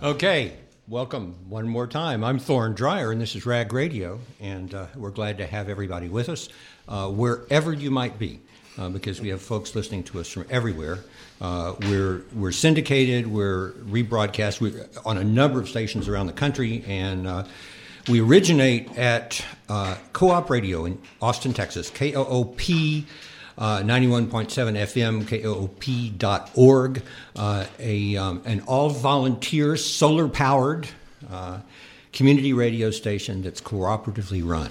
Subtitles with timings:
[0.00, 0.52] Okay,
[0.86, 2.22] welcome one more time.
[2.22, 6.08] I'm Thorne Dreyer, and this is Rag Radio, and uh, we're glad to have everybody
[6.08, 6.48] with us,
[6.86, 8.38] uh, wherever you might be,
[8.78, 11.00] uh, because we have folks listening to us from everywhere.
[11.40, 14.72] Uh, we're we're syndicated, we're rebroadcast we,
[15.04, 17.42] on a number of stations around the country, and uh,
[18.08, 23.04] we originate at uh, KOOP Radio in Austin, Texas, K-O-O-P.
[23.58, 27.02] Uh, 91.7 FM, KOOP.org,
[27.34, 30.88] uh, a, um, an all volunteer, solar powered
[31.28, 31.58] uh,
[32.12, 34.70] community radio station that's cooperatively run.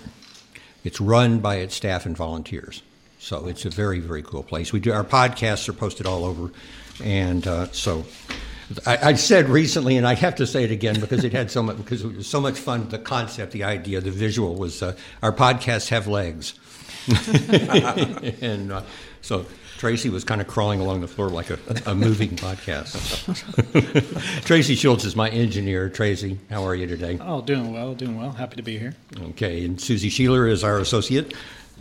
[0.85, 2.81] It's run by its staff and volunteers.
[3.19, 4.71] So it's a very, very cool place.
[4.71, 6.51] We do our podcasts are posted all over.
[7.03, 8.05] And uh, so
[8.85, 11.61] I, I, said recently, and I have to say it again because it had so
[11.61, 12.87] much because it was so much fun.
[12.89, 16.53] The concept, the idea, the visual was uh, our podcasts have legs.
[18.41, 18.81] and uh,
[19.21, 19.45] so
[19.77, 22.95] Tracy was kind of crawling along the floor like a, a moving podcast.
[24.45, 25.89] Tracy Schultz is my engineer.
[25.89, 27.19] Tracy, how are you today?
[27.21, 28.31] Oh, doing well, doing well.
[28.31, 28.95] Happy to be here.
[29.29, 31.33] Okay, and Susie Sheeler is our associate.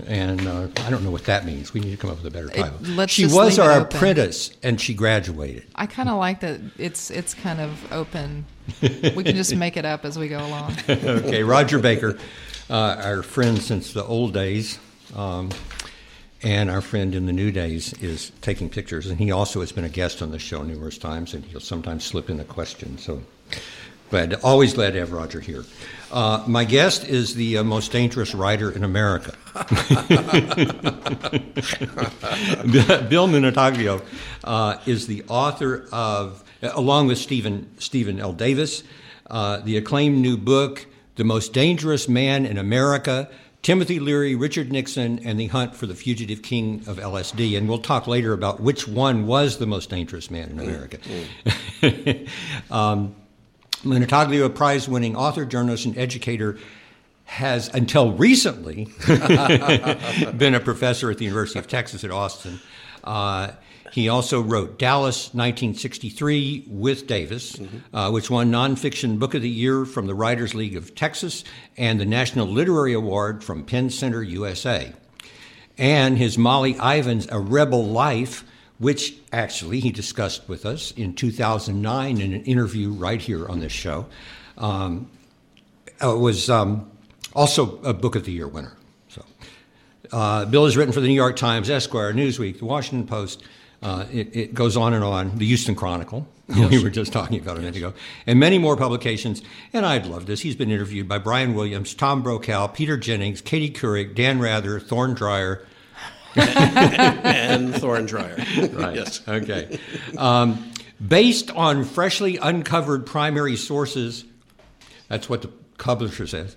[0.07, 1.73] And uh, I don't know what that means.
[1.73, 3.01] We need to come up with a better title.
[3.01, 5.65] It, she was our apprentice, and she graduated.
[5.75, 6.61] I kind of like that.
[6.77, 8.45] It's it's kind of open.
[8.83, 10.77] we can just make it up as we go along.
[10.87, 12.19] okay, Roger Baker,
[12.69, 14.79] uh, our friend since the old days,
[15.17, 15.51] um,
[16.43, 19.85] and our friend in the new days is taking pictures, and he also has been
[19.85, 22.99] a guest on the show numerous times, and he'll sometimes slip in a question.
[22.99, 23.23] So,
[24.11, 25.65] but always glad to have Roger here.
[26.13, 29.35] Uh, my guest is the uh, most dangerous writer in America.
[33.09, 34.03] Bill Minutaglio
[34.45, 38.33] uh, is the author of, along with Steven Steven L.
[38.33, 38.85] Davis,
[39.29, 40.87] uh, the acclaimed new book,
[41.17, 43.29] "The Most Dangerous Man in America."
[43.63, 47.57] Timothy Leary, Richard Nixon, and the hunt for the fugitive king of LSD.
[47.59, 50.99] And we'll talk later about which one was the most dangerous man in America.
[51.83, 52.29] Mm.
[52.71, 53.17] um,
[53.85, 56.59] a prize winning author, journalist, and educator,
[57.25, 58.89] has until recently
[60.37, 62.61] been a professor at the University of Texas at Austin.
[63.03, 63.51] Uh,
[63.93, 67.97] he also wrote Dallas 1963 with Davis, mm-hmm.
[67.97, 71.45] uh, which won Nonfiction Book of the Year from the Writers League of Texas
[71.77, 74.93] and the National Literary Award from PEN Center USA.
[75.79, 78.45] And his Molly Ivins A Rebel Life,
[78.79, 83.73] which actually he discussed with us in 2009 in an interview right here on this
[83.73, 84.07] show,
[84.59, 85.11] um,
[86.03, 86.91] uh, was um,
[87.35, 88.77] also a Book of the Year winner.
[89.09, 89.25] So,
[90.13, 93.43] uh, Bill has written for the New York Times, Esquire, Newsweek, the Washington Post,
[93.87, 95.39] uh, it, it, goes on and on.
[95.39, 96.73] The Houston Chronicle, yes.
[96.73, 97.95] we were just talking about a minute ago,
[98.27, 99.43] and many more publications.
[99.73, 100.41] And I'd love this.
[100.41, 105.15] He's been interviewed by Brian Williams, Tom Brokaw, Peter Jennings, Katie Couric, Dan Rather, Thorne
[105.15, 105.65] Dreyer.
[106.35, 108.37] and Thorne Dreyer.
[108.73, 108.97] Right.
[108.97, 109.23] Yes.
[109.27, 109.79] Okay.
[110.19, 110.73] Um,
[111.07, 114.25] based on freshly uncovered primary sources,
[115.09, 116.57] that's what the publisher says,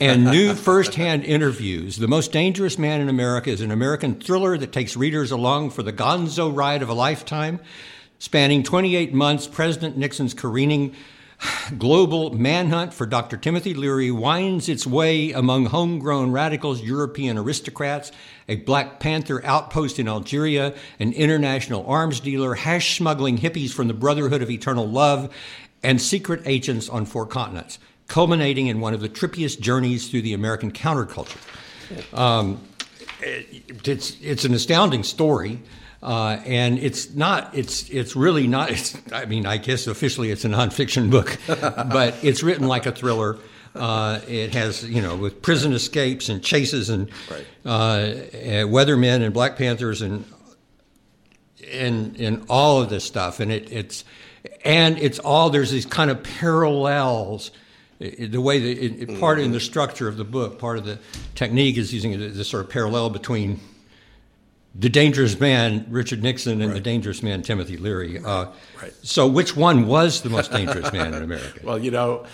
[0.00, 1.96] and new firsthand interviews.
[1.96, 5.82] The Most Dangerous Man in America is an American thriller that takes readers along for
[5.82, 7.60] the gonzo ride of a lifetime.
[8.18, 10.94] Spanning 28 months, President Nixon's careening
[11.78, 13.36] global manhunt for Dr.
[13.36, 18.10] Timothy Leary winds its way among homegrown radicals, European aristocrats,
[18.48, 23.94] a Black Panther outpost in Algeria, an international arms dealer, hash smuggling hippies from the
[23.94, 25.34] Brotherhood of Eternal Love,
[25.82, 30.32] and secret agents on four continents culminating in one of the trippiest journeys through the
[30.32, 31.38] American counterculture.
[32.16, 32.60] Um,
[33.20, 35.60] it, it's, it's an astounding story.
[36.02, 40.44] Uh, and it's not it's it's really not it's, i mean i guess officially it's
[40.44, 43.38] a nonfiction book but it's written like a thriller
[43.74, 47.46] uh, it has you know with prison escapes and chases and right.
[47.64, 47.98] uh,
[48.66, 50.24] weathermen and black panthers and
[51.72, 54.04] and and all of this stuff and it, it's
[54.64, 57.50] and it's all there's these kind of parallels
[57.98, 60.98] the way that it, it, part in the structure of the book, part of the
[61.34, 63.60] technique is using this sort of parallel between
[64.78, 66.74] the dangerous man Richard Nixon and right.
[66.74, 68.18] the dangerous man Timothy Leary.
[68.18, 68.24] Right.
[68.24, 68.52] Uh,
[68.82, 68.92] right.
[69.02, 71.60] So, which one was the most dangerous man in America?
[71.64, 72.26] Well, you know,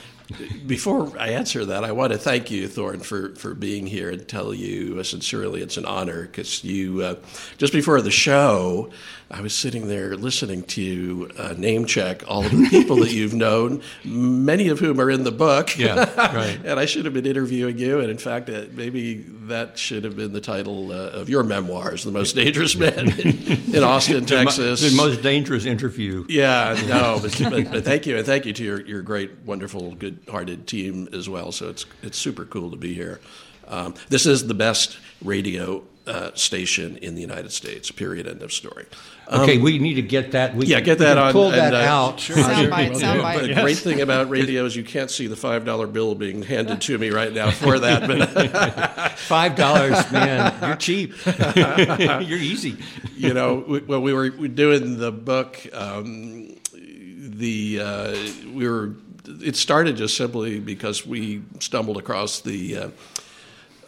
[0.66, 4.26] before I answer that, I want to thank you, Thorne, for, for being here and
[4.26, 7.14] tell you uh, sincerely it's an honor because you, uh,
[7.58, 8.90] just before the show,
[9.32, 13.32] I was sitting there listening to you uh, name check all the people that you've
[13.32, 15.78] known, many of whom are in the book.
[15.78, 16.60] Yeah, right.
[16.64, 18.00] and I should have been interviewing you.
[18.00, 22.04] And in fact, uh, maybe that should have been the title uh, of your memoirs,
[22.04, 24.82] The Most Dangerous Man in, in Austin, Texas.
[24.82, 26.26] The most dangerous interview.
[26.28, 28.18] Yeah, no, but, but, but, thank you.
[28.18, 31.52] And thank you to your, your great, wonderful, good hearted team as well.
[31.52, 33.18] So it's, it's super cool to be here.
[33.66, 37.90] Um, this is the best radio uh, station in the United States.
[37.90, 38.26] Period.
[38.26, 38.86] End of story.
[39.32, 40.54] Okay, we need to get that.
[40.54, 41.32] We Um, Yeah, get that can on.
[41.32, 42.20] Pull and, that uh, out.
[42.20, 42.36] Sure.
[42.36, 43.04] Soundbite, Will do.
[43.06, 43.40] soundbite.
[43.42, 43.62] The Yes.
[43.62, 46.98] great thing about radio is you can't see the five dollar bill being handed to
[46.98, 48.06] me right now for that.
[48.06, 50.52] But Five dollars, man.
[50.62, 51.14] You're cheap.
[51.56, 52.76] You're easy.
[53.16, 58.16] you know, we, when we were doing the book, um, the uh,
[58.52, 58.94] we were.
[59.40, 62.90] It started just simply because we stumbled across the.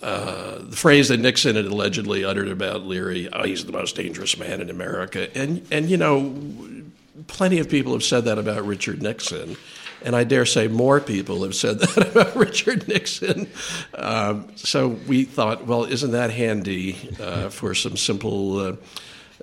[0.05, 3.97] Uh, uh, the phrase that Nixon had allegedly uttered about Leary, oh, he's the most
[3.97, 5.35] dangerous man in America.
[5.37, 6.35] And, and, you know,
[7.27, 9.57] plenty of people have said that about Richard Nixon.
[10.05, 13.49] And I dare say more people have said that about Richard Nixon.
[13.95, 18.77] Um, so we thought, well, isn't that handy uh, for some simple,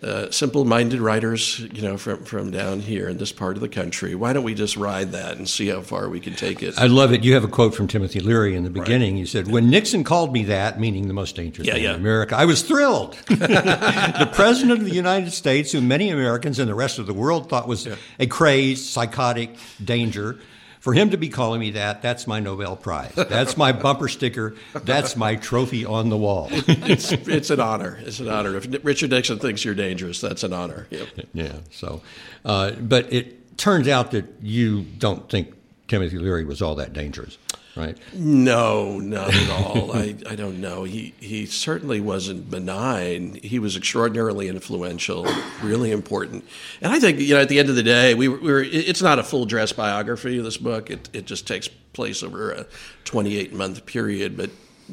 [0.02, 4.16] uh, simple-minded writers, you know, from from down here in this part of the country?
[4.16, 6.78] Why don't we just ride that and see how far we can take it?
[6.78, 7.24] I love it.
[7.24, 9.18] You have a quote from Timothy Leary in the beginning.
[9.18, 11.90] You said, "When Nixon called me that, meaning the most dangerous Yeah, man yeah.
[11.92, 16.70] in America, I was thrilled." the president of the United States, who many Americans and
[16.70, 17.88] the rest of the world thought was
[18.20, 20.40] a crazed, psychotic danger.
[20.82, 23.14] For him to be calling me that, that's my Nobel Prize.
[23.14, 24.56] That's my bumper sticker.
[24.74, 26.48] That's my trophy on the wall.
[26.52, 28.00] it's it's an honor.
[28.02, 28.58] It's an honor.
[28.58, 30.88] If Richard Nixon thinks you're dangerous, that's an honor.
[30.90, 31.08] Yep.
[31.34, 31.54] Yeah.
[31.70, 32.02] So,
[32.46, 35.54] uh, but it turns out that you don't think
[35.88, 37.38] Timothy Leary was all that dangerous,
[37.76, 37.98] right?
[38.14, 39.92] No, not at all.
[39.92, 40.84] I, I don't know.
[40.84, 43.40] He he certainly wasn't benign.
[43.42, 45.28] He was extraordinarily influential,
[45.62, 46.46] really important.
[46.82, 48.64] And I think you know at the end of the day, we were, we were
[48.64, 50.90] it's not a full dress biography of this book.
[50.90, 52.66] It it just takes place over a
[53.06, 54.50] 28 month period, but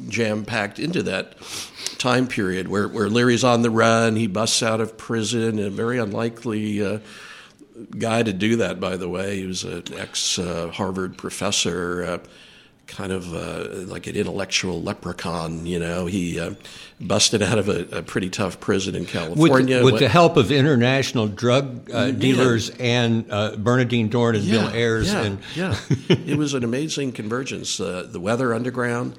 [0.07, 1.35] jam packed into that
[1.97, 4.15] time period where where Leary's on the run.
[4.15, 6.83] He busts out of prison, a very unlikely.
[6.85, 6.99] Uh,
[7.97, 9.37] guy to do that, by the way.
[9.37, 12.17] He was an ex uh, Harvard professor, uh,
[12.89, 15.65] kind of uh, like an intellectual leprechaun.
[15.65, 16.55] You know, he uh,
[16.99, 19.77] busted out of a, a pretty tough prison in California.
[19.83, 24.67] with went- the help of international drug uh, dealers and uh, Bernardine Dohrn and Bill
[24.69, 25.11] Ayers.
[25.11, 25.75] Yeah, and yeah.
[26.09, 27.79] it was an amazing convergence.
[27.79, 29.17] Uh, the Weather Underground,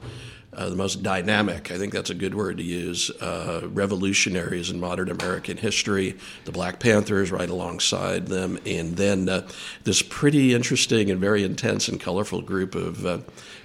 [0.52, 4.80] uh, the most dynamic, I think that's a good word to use, uh, revolutionaries in
[4.80, 9.48] modern American history, the Black Panthers right alongside them, and then uh,
[9.84, 13.06] this pretty interesting and very intense and colorful group of.
[13.06, 13.18] Uh,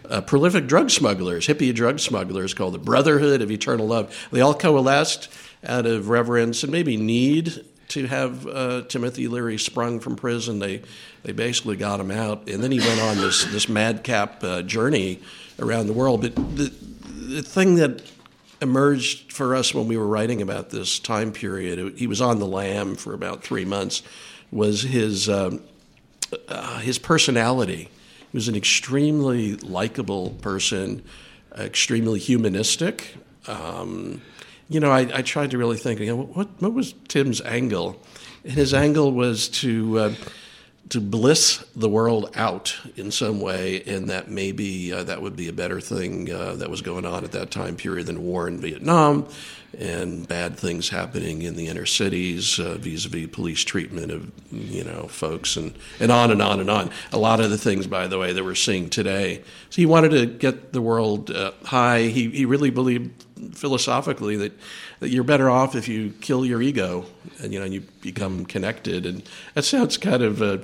[0.08, 4.16] uh, prolific drug smugglers, hippie drug smugglers called the Brotherhood of Eternal Love.
[4.32, 5.30] They all coalesced
[5.66, 10.60] out of reverence and maybe need to have uh, Timothy Leary sprung from prison.
[10.60, 10.82] They
[11.24, 15.22] they basically got him out, and then he went on this this madcap uh, journey
[15.60, 16.22] around the world.
[16.22, 16.74] But the
[17.26, 18.02] the thing that
[18.62, 22.48] emerged for us when we were writing about this time period, he was on the
[22.48, 24.02] lam for about three months,
[24.52, 25.62] was his um,
[26.48, 27.90] uh, his personality.
[28.32, 31.04] He was an extremely likable person,
[31.58, 33.16] extremely humanistic.
[33.48, 34.22] Um,
[34.70, 38.02] you know, I, I tried to really think, you know, what what was Tim's angle?
[38.44, 40.14] And his angle was to uh,
[40.90, 45.48] to bliss the world out in some way, and that maybe uh, that would be
[45.48, 48.60] a better thing uh, that was going on at that time period than war in
[48.60, 49.28] Vietnam
[49.80, 55.08] and bad things happening in the inner cities uh, vis-a-vis police treatment of you know
[55.08, 56.90] folks and, and on and on and on.
[57.12, 59.44] A lot of the things, by the way, that we're seeing today.
[59.70, 62.04] So he wanted to get the world uh, high.
[62.04, 64.60] He he really believed philosophically that, that
[65.10, 67.06] you're better off if you kill your ego
[67.42, 69.24] and you know you become connected and
[69.54, 70.58] that sounds kind of uh,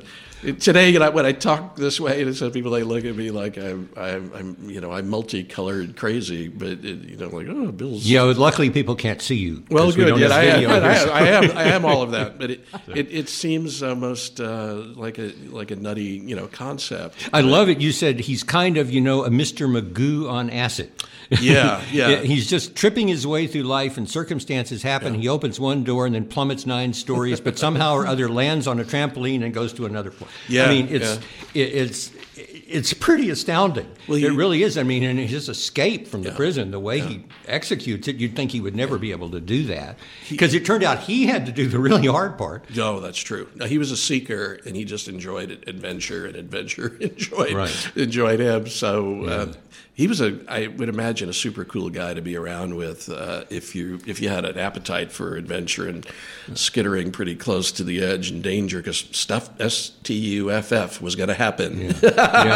[0.60, 3.32] today you know when I talk this way to some people they look at me
[3.32, 7.72] like I'm, I'm, I'm you know I'm multicolored crazy but it, you know like oh
[7.72, 10.08] Bill's you know, luckily people can't see you well, good.
[10.08, 11.58] don't Yeah, I am, I, am, I am.
[11.58, 15.72] I am all of that, but it it, it seems almost uh, like a like
[15.72, 17.30] a nutty you know concept.
[17.34, 17.80] I love it.
[17.80, 19.68] You said he's kind of, you know, a Mr.
[19.68, 20.92] Magoo on acid.
[21.40, 22.18] Yeah, yeah.
[22.18, 25.14] he's just tripping his way through life, and circumstances happen.
[25.14, 28.80] He opens one door and then plummets nine stories, but somehow or other lands on
[28.80, 30.30] a trampoline and goes to another floor.
[30.48, 31.18] Yeah, I mean, it's
[31.54, 33.90] it, it's it's pretty astounding.
[34.08, 34.78] Well, it really is.
[34.78, 38.52] I mean, and his escape from the prison, the way he executes it, you'd think
[38.52, 39.98] he would never be able to do that
[40.30, 42.74] because it turned out he had to do the really hard part.
[42.76, 43.50] No, that's true.
[43.56, 47.92] No, he was a seeker, and he just enjoyed adventure, and adventure enjoyed Right.
[47.96, 48.68] enjoyed him.
[48.68, 49.54] So uh,
[49.94, 53.44] he was a, I would imagine, a super cool guy to be around with uh,
[53.50, 56.08] if you if you had an appetite for adventure and
[56.54, 61.02] skittering pretty close to the edge and danger, because stuff S T U F F
[61.02, 61.82] was going to happen.
[61.82, 61.92] Yeah,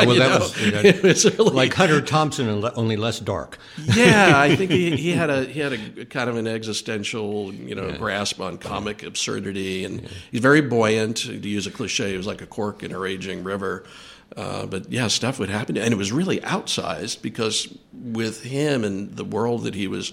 [0.06, 3.58] well, that was you know, it was really, like Hunter Thompson, only less dark.
[3.84, 7.75] yeah, I think he, he had a he had a kind of an existential you
[7.75, 11.18] know grasp on comic absurdity, and he's very buoyant.
[11.18, 13.84] To use a cliche, he was like a cork in a raging river.
[14.36, 19.15] Uh, but yeah, stuff would happen, and it was really outsized because with him and
[19.15, 20.12] the world that he was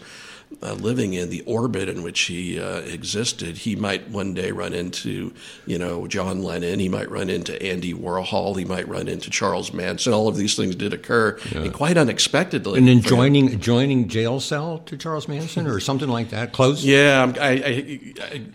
[0.62, 4.72] uh, living in the orbit in which he uh, existed, he might one day run
[4.72, 5.32] into,
[5.66, 6.78] you know, John Lennon.
[6.78, 8.56] He might run into Andy Warhol.
[8.58, 10.12] He might run into Charles Manson.
[10.12, 12.78] All of these things did occur, and quite unexpectedly.
[12.78, 16.52] And then joining joining jail cell to Charles Manson or something like that.
[16.52, 16.84] Close.
[16.84, 18.00] Yeah, I'm- I, I,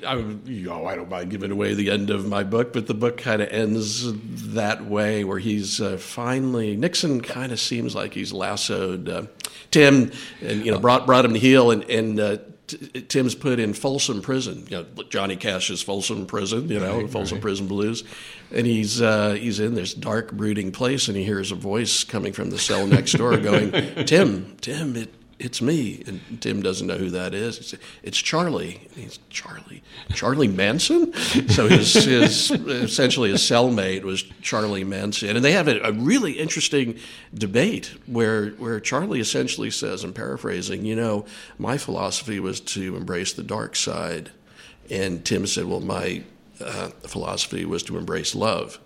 [0.05, 2.87] I, I, you know, I don't mind giving away the end of my book, but
[2.87, 4.05] the book kind of ends
[4.53, 9.23] that way, where he's uh, finally Nixon kind of seems like he's lassoed uh,
[9.77, 12.19] Tim, and you know, brought brought him to heel, and and.
[12.19, 17.07] Uh, T- Tim's put in Folsom Prison, you know, Johnny Cash's Folsom Prison, you know,
[17.07, 18.03] Folsom Prison Blues,
[18.51, 22.33] and he's uh, he's in this dark, brooding place, and he hears a voice coming
[22.33, 23.71] from the cell next door, going,
[24.05, 26.03] "Tim, Tim, it, it's me.
[26.07, 27.67] And Tim doesn't know who that is.
[27.67, 28.87] Said, it's Charlie.
[28.95, 29.83] He's Charlie.
[30.13, 31.13] Charlie Manson?
[31.49, 35.35] So his, his essentially his cellmate was Charlie Manson.
[35.35, 36.97] And they have a, a really interesting
[37.33, 41.25] debate where where Charlie essentially says, I'm paraphrasing, you know,
[41.57, 44.31] my philosophy was to embrace the dark side.
[44.89, 46.23] And Tim said, Well, my
[46.59, 48.79] uh, philosophy was to embrace love.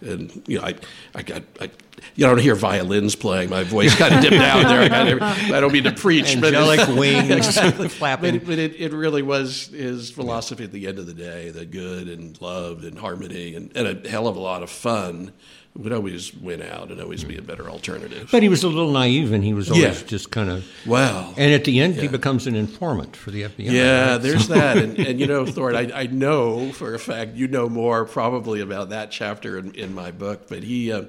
[0.00, 0.74] And you know, I,
[1.14, 1.70] I got, I,
[2.14, 3.50] you don't hear violins playing.
[3.50, 4.82] My voice kind of dipped down there.
[4.82, 8.36] I, got, I don't mean to preach, Angelic but wings but, flapping.
[8.36, 11.66] it, but it, it really was his philosophy at the end of the day the
[11.66, 15.32] good and love and harmony and, and a hell of a lot of fun
[15.78, 18.28] would always win out and always be a better alternative.
[18.32, 20.06] But he was a little naive, and he was always Yeah.
[20.06, 20.66] just kind of.
[20.84, 21.32] Wow.
[21.36, 23.70] And at the end, he becomes an informant for the FBI.
[23.70, 24.18] Yeah, right?
[24.18, 27.68] there's that, and, and you know, Thorne, I, I know for a fact you know
[27.68, 30.92] more probably about that chapter in, in my book, but he.
[30.92, 31.04] Uh,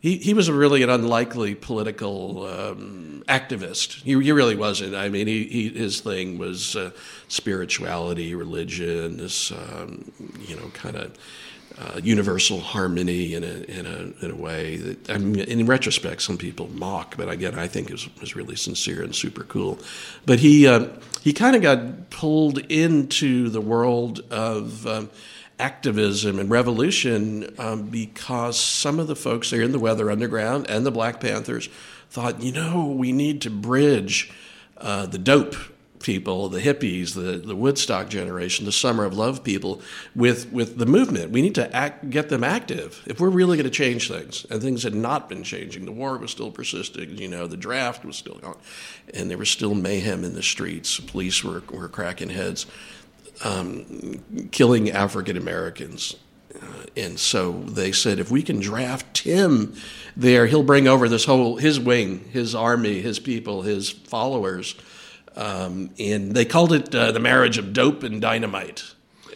[0.00, 4.00] he, he was a really an unlikely political um, activist.
[4.04, 4.94] He, he really wasn't.
[4.94, 6.92] I mean, he, he his thing was uh,
[7.26, 10.12] spirituality, religion, this um,
[10.46, 11.18] you know kind of
[11.80, 16.22] uh, universal harmony in a in a in a way that I mean, in retrospect,
[16.22, 19.78] some people mock, but again, I think it was, was really sincere and super cool.
[20.26, 20.88] But he uh,
[21.22, 24.86] he kind of got pulled into the world of.
[24.86, 25.10] Um,
[25.60, 30.86] activism and revolution um, because some of the folks there in the Weather Underground and
[30.86, 31.68] the Black Panthers
[32.10, 34.30] thought, you know, we need to bridge
[34.76, 35.56] uh, the dope
[36.00, 39.80] people, the hippies, the, the Woodstock generation, the Summer of Love people,
[40.14, 41.30] with, with the movement.
[41.30, 44.46] We need to act, get them active if we're really going to change things.
[44.50, 45.84] And things had not been changing.
[45.84, 47.18] The war was still persisting.
[47.18, 48.56] You know, the draft was still on,
[49.14, 51.00] and there was still mayhem in the streets.
[51.00, 52.66] Police were, were cracking heads
[53.44, 56.16] um, killing African Americans.
[56.54, 59.74] Uh, and so they said, if we can draft Tim
[60.16, 64.74] there, he'll bring over this whole his wing, his army, his people, his followers.
[65.38, 68.82] Um, and they called it uh, the marriage of dope and dynamite.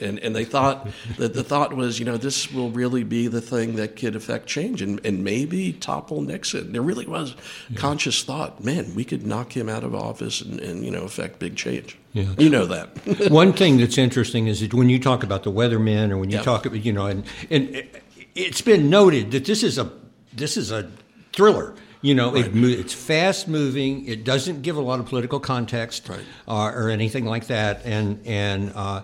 [0.00, 3.40] And, and they thought that the thought was, you know, this will really be the
[3.40, 6.72] thing that could affect change and, and maybe topple Nixon.
[6.72, 7.36] There really was
[7.76, 11.38] conscious thought, man, we could knock him out of office and, and you know, affect
[11.38, 11.96] big change.
[12.14, 12.34] Yeah.
[12.36, 13.28] You know that.
[13.30, 16.38] One thing that's interesting is that when you talk about the weathermen, or when you
[16.38, 16.42] Yeah.
[16.42, 18.02] talk about, you know, and and it-
[18.34, 19.90] it's been noted that this is a
[20.32, 20.90] this is a
[21.32, 21.74] thriller.
[22.02, 24.06] You know, it, mo- it's fast moving.
[24.08, 26.20] It doesn't give a lot of political context Right.
[26.48, 29.02] uh, or anything like that, and and uh,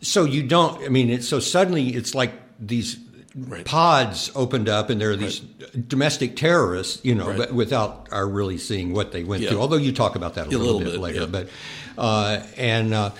[0.00, 0.82] so you don't.
[0.84, 2.98] I mean, it's so suddenly it's like these.
[3.36, 3.64] Right.
[3.64, 5.38] Pods opened up, and there are these
[5.86, 7.38] domestic terrorists, you know, Right.
[7.38, 9.50] but without our really seeing what they went Yeah.
[9.50, 9.60] through.
[9.60, 11.26] Although you talk about that a, A little, little bit, bit, later, yeah.
[11.26, 11.48] but
[11.96, 13.10] uh, and uh,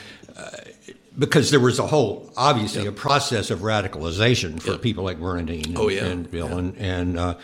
[1.17, 5.79] because there was a whole obviously a process of radicalization for people like Bernardine and,
[5.79, 7.35] Oh, and Bill and and, uh,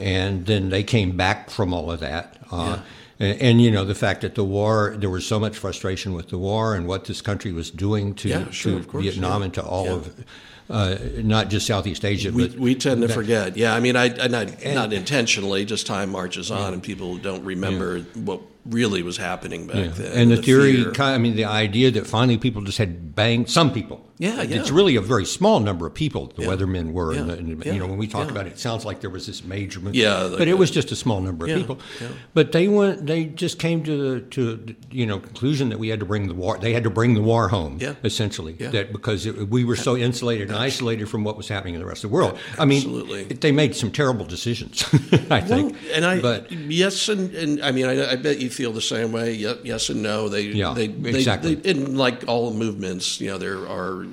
[0.00, 2.36] and then they came back from all of that.
[2.50, 2.78] Uh,
[3.18, 6.28] and, and you know the fact that the war, there was so much frustration with
[6.28, 9.44] the war and what this country was doing to, Yeah, sure, to course, Vietnam yeah.
[9.46, 9.92] and to all Yeah.
[9.92, 10.24] of
[10.70, 13.56] uh, not just Southeast Asia, We, but we tend to forget.
[13.56, 17.44] Yeah, I mean, I, I not, not intentionally, just time marches on and people don't
[17.44, 19.86] remember what really was happening back Yeah.
[19.88, 20.12] then.
[20.18, 20.92] And the, theory, fear.
[20.98, 24.06] I mean, the idea that finally people just had banged some people.
[24.22, 24.60] Yeah, yeah.
[24.60, 26.32] It's really a very small number of people.
[26.36, 26.48] The Yeah.
[26.48, 27.22] weathermen were, Yeah.
[27.22, 27.72] the, and, Yeah.
[27.72, 29.96] you know, when we talk about it, it sounds like there was this major movement.
[29.96, 31.78] Yeah, but it was just a small number of people.
[32.00, 32.08] yeah.
[32.32, 33.06] But they went.
[33.06, 36.34] They just came to the to you know conclusion that we had to bring the
[36.34, 36.56] war.
[36.60, 37.78] They had to bring the war home.
[37.80, 37.94] Yeah.
[38.04, 38.54] essentially.
[38.58, 38.70] Yeah.
[38.70, 41.86] That because it, we were so insulated and isolated from what was happening in the
[41.86, 42.38] rest of the world.
[42.58, 43.24] I mean, Absolutely.
[43.24, 44.84] they made some terrible decisions.
[45.30, 45.72] I think.
[45.72, 48.80] Well, and I, but yes, and, and I mean, I, I bet you feel the
[48.80, 49.32] same way.
[49.34, 50.28] Ye- Yes and no.
[50.28, 51.54] They, Yeah, they, exactly.
[51.56, 54.04] They, and like all movements, you know, there are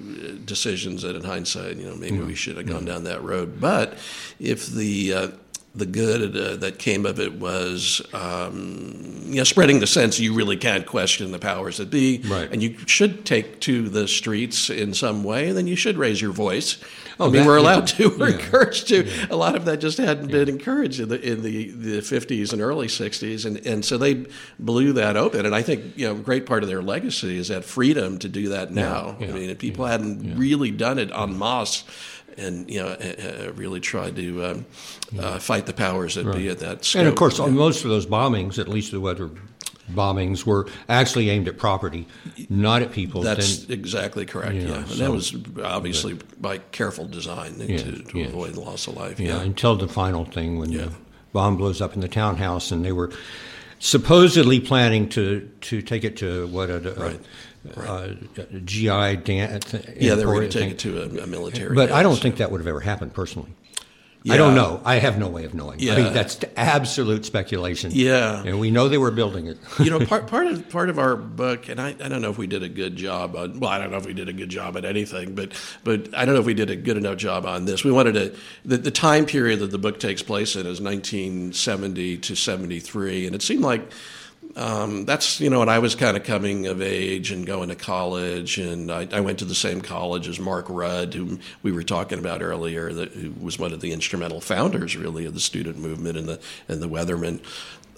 [0.46, 3.60] decisions that, in hindsight, you know, maybe we should have gone down that road.
[3.60, 3.98] But
[4.40, 5.28] if the uh,
[5.76, 10.34] the good uh, that came of it was, um, you know, spreading the sense you
[10.34, 12.52] really can't question the powers that be, Right.
[12.52, 16.22] and you should take to the streets in some way, and then you should raise
[16.22, 16.78] your voice.
[17.20, 17.64] Oh, I mean, that- we're yeah.
[17.64, 18.10] allowed to.
[18.18, 18.36] We're Yeah.
[18.38, 19.10] encouraged to.
[19.30, 22.62] A lot of that just hadn't been encouraged in the in the, the 50s and
[22.62, 24.26] early 60s, and, and so they
[24.58, 25.46] blew that open.
[25.46, 28.30] And I think you know, a great part of their legacy is that freedom to
[28.30, 29.18] do that now.
[29.20, 31.84] yeah, I mean, if people hadn't really done it en masse,
[32.38, 34.66] and you know, uh, really tried to um,
[35.20, 36.86] uh, fight the powers that be at that.
[36.86, 37.00] Scope.
[37.02, 37.48] And of course, Yeah.
[37.48, 39.30] most of those bombings, at least the weather
[39.94, 42.08] bombings, were actually aimed at property,
[42.50, 43.22] not at people.
[43.22, 44.56] That's exactly correct.
[44.56, 48.26] Yeah, and so- that was obviously by careful design to, to yeah.
[48.28, 49.20] avoid loss of life.
[49.20, 50.86] yeah, Yeah, until the final thing when Yeah.
[50.86, 50.92] the
[51.34, 53.12] bomb blows up in the townhouse, and they were
[53.80, 57.20] supposedly planning to to take it to what a, a, Right.
[58.38, 59.74] a, GI dance.
[59.98, 60.94] yeah, they were going to take thing.
[60.94, 61.76] it to a, a military.
[61.76, 63.50] But I don't think that would have ever happened personally.
[64.28, 64.82] I don't know.
[64.84, 65.80] I have no way of knowing.
[65.90, 67.92] I mean, that's absolute speculation.
[67.94, 68.44] Yeah.
[68.44, 69.58] and we know they were building it.
[69.80, 72.38] you know, part part of part of our book, and I, I don't know if
[72.38, 73.60] we did a good job on.
[73.60, 76.26] Well, I don't know if we did a good job at anything, but but I
[76.26, 77.84] don't know if we did a good enough job on this.
[77.84, 78.36] We wanted to
[78.66, 83.36] the, the time period that the book takes place in is 1970 to 73, and
[83.36, 83.92] it seemed like.
[84.60, 87.76] Um, that's you know, and I was kind of coming of age and going to
[87.76, 91.82] college, and I, I went to the same college as Mark Rudd, whom we were
[91.82, 95.78] talking about earlier, that who was one of the instrumental founders, really, of the student
[95.78, 97.40] movement and the and the Weathermen.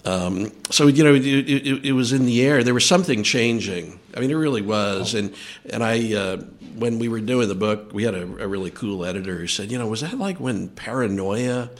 [0.04, 2.62] Um, so you know, it, it, it was in the air.
[2.62, 3.98] There was something changing.
[4.16, 5.14] I mean, it really was.
[5.14, 5.34] And
[5.68, 6.36] and I, uh,
[6.76, 9.72] when we were doing the book, we had a, a really cool editor who said,
[9.72, 11.70] you know, was that like when paranoia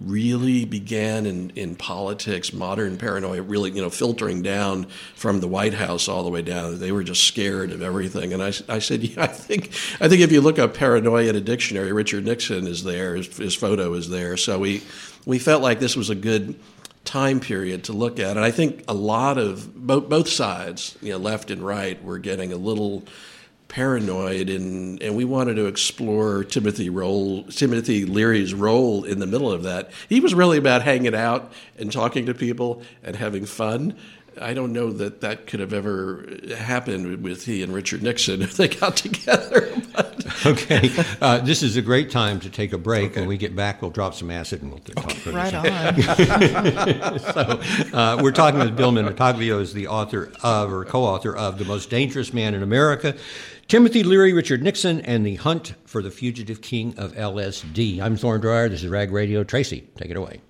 [0.00, 5.74] really began in, in politics, modern paranoia, really, you know, filtering down from the White
[5.74, 6.78] House all the way down.
[6.78, 8.32] They were just scared of everything.
[8.32, 9.66] And I, I said, yeah, I think,
[10.00, 13.36] I think if you look up paranoia in a dictionary, Richard Nixon is there, his,
[13.36, 14.36] his photo is there.
[14.36, 14.82] So we,
[15.26, 16.58] we felt like this was a good
[17.04, 18.36] time period to look at.
[18.36, 22.18] And I think a lot of both, both sides, you know, left and right, were
[22.18, 23.04] getting a little
[23.70, 29.50] paranoid and and we wanted to explore Timothy role Timothy Leary's role in the middle
[29.50, 29.90] of that.
[30.08, 33.96] He was really about hanging out and talking to people and having fun.
[34.40, 38.56] I don't know that that could have ever happened with he and Richard Nixon if
[38.56, 39.72] they got together.
[39.94, 43.16] But Okay, uh, this is a great time to take a break.
[43.16, 45.36] When we get back, we'll drop some acid and we'll talk further.
[45.36, 47.20] Right on.
[47.20, 47.60] So,
[47.92, 51.90] uh, we're talking with Bill Minutaglio, is the author of or co-author of "The Most
[51.90, 53.14] Dangerous Man in America."
[53.70, 58.00] Timothy Leary, Richard Nixon, and the Hunt for the Fugitive King of LSD.
[58.00, 58.68] I'm Thorne Dreyer.
[58.68, 59.44] This is Rag Radio.
[59.44, 60.40] Tracy, take it away.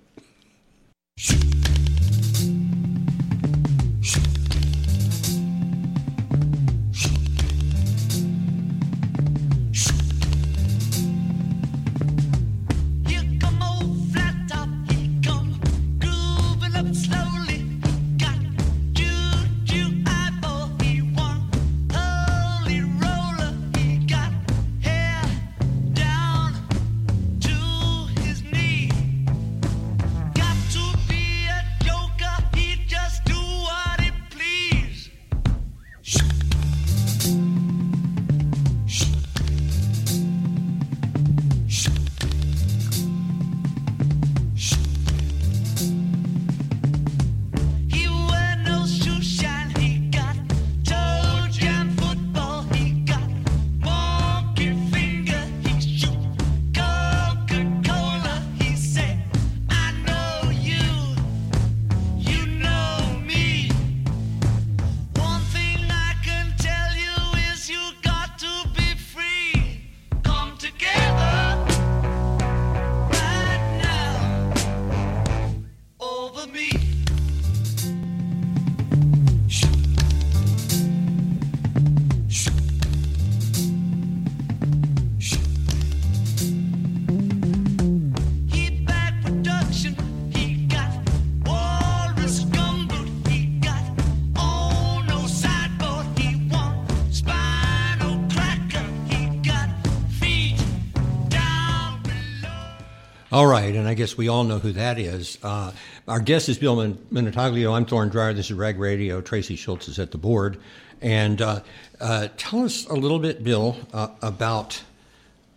[103.91, 105.37] I guess we all know who that is.
[105.43, 105.73] Uh,
[106.07, 107.73] our guest is Bill Min- Minutaglio.
[107.75, 108.31] I'm Thorne Dreyer.
[108.33, 109.19] This is Rag Radio.
[109.19, 110.61] Tracy Schultz is at the board.
[111.01, 111.59] And uh,
[111.99, 114.81] uh, tell us a little bit, Bill, uh, about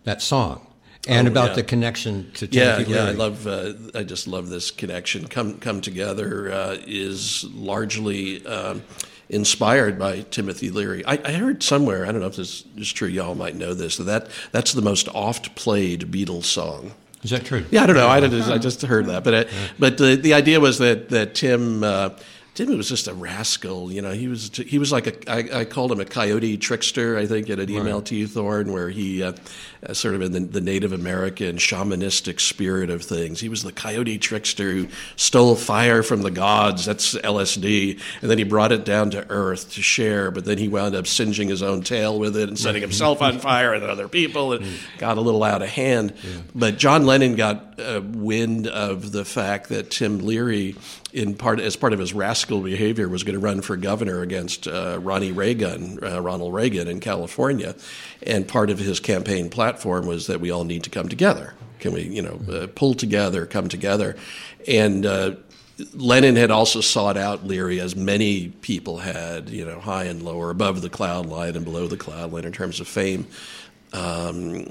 [0.02, 0.66] that song
[1.06, 1.54] and Oh, about yeah.
[1.54, 3.46] the connection to Yeah, Timothy yeah, I love.
[3.46, 5.28] Uh, I just love this connection.
[5.28, 8.82] Come, come together uh, is largely um,
[9.28, 11.06] inspired by Timothy Leary.
[11.06, 12.04] I, I heard somewhere.
[12.04, 13.06] I don't know if this is true.
[13.06, 13.96] Y'all might know this.
[13.98, 16.94] That that's the most oft played Beatles song.
[17.24, 17.64] Is that true?
[17.70, 18.08] Yeah, I don't know.
[18.08, 19.44] I, don't, I just heard that, but uh,
[19.78, 21.82] but the the idea was that that Tim.
[21.82, 22.10] Uh,
[22.54, 24.12] Tim was just a rascal, you know.
[24.12, 27.18] He was he was like a I, I called him a coyote trickster.
[27.18, 29.32] I think in an email to you, Thorne, where he uh,
[29.84, 33.40] uh, sort of in the, the Native American shamanistic spirit of things.
[33.40, 36.84] He was the coyote trickster who stole fire from the gods.
[36.84, 40.30] That's LSD, and then he brought it down to earth to share.
[40.30, 43.40] But then he wound up singeing his own tail with it and setting himself on
[43.40, 44.64] fire and other people, and
[44.98, 46.14] got a little out of hand.
[46.54, 50.76] But John Lennon got uh, wind of the fact that Tim Leary
[51.14, 54.66] in part as part of his rascal behavior was going to run for governor against
[54.66, 57.76] uh, Ronnie Reagan, uh, Ronald Reagan in California,
[58.24, 61.54] and part of his campaign platform was that we all need to come together.
[61.78, 64.16] Can we, you know, uh, pull together, come together,
[64.68, 65.06] and.
[65.06, 65.36] Uh,
[65.92, 70.50] Lennon had also sought out Leary, as many people had, you know, high and lower,
[70.50, 73.26] above the cloud line and below the cloud line in terms of fame.
[73.94, 74.64] Um,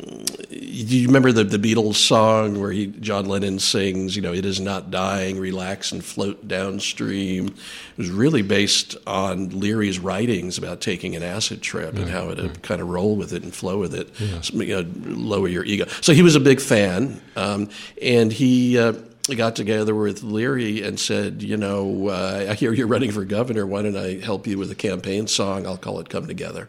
[0.49, 4.43] do you remember the, the Beatles song where he, John Lennon sings, you know, it
[4.43, 7.47] is not dying, relax and float downstream?
[7.47, 12.49] It was really based on Leary's writings about taking an acid trip and how to
[12.63, 14.09] kind of roll with it and flow with it,
[14.41, 15.86] So, you know, lower your ego.
[16.01, 17.69] So he was a big fan, um,
[18.01, 18.77] and he.
[18.77, 18.93] Uh,
[19.38, 23.65] got together with Leary and said, you know, uh, I hear you're running for governor.
[23.65, 25.65] Why don't I help you with a campaign song?
[25.65, 26.67] I'll call it "Come Together."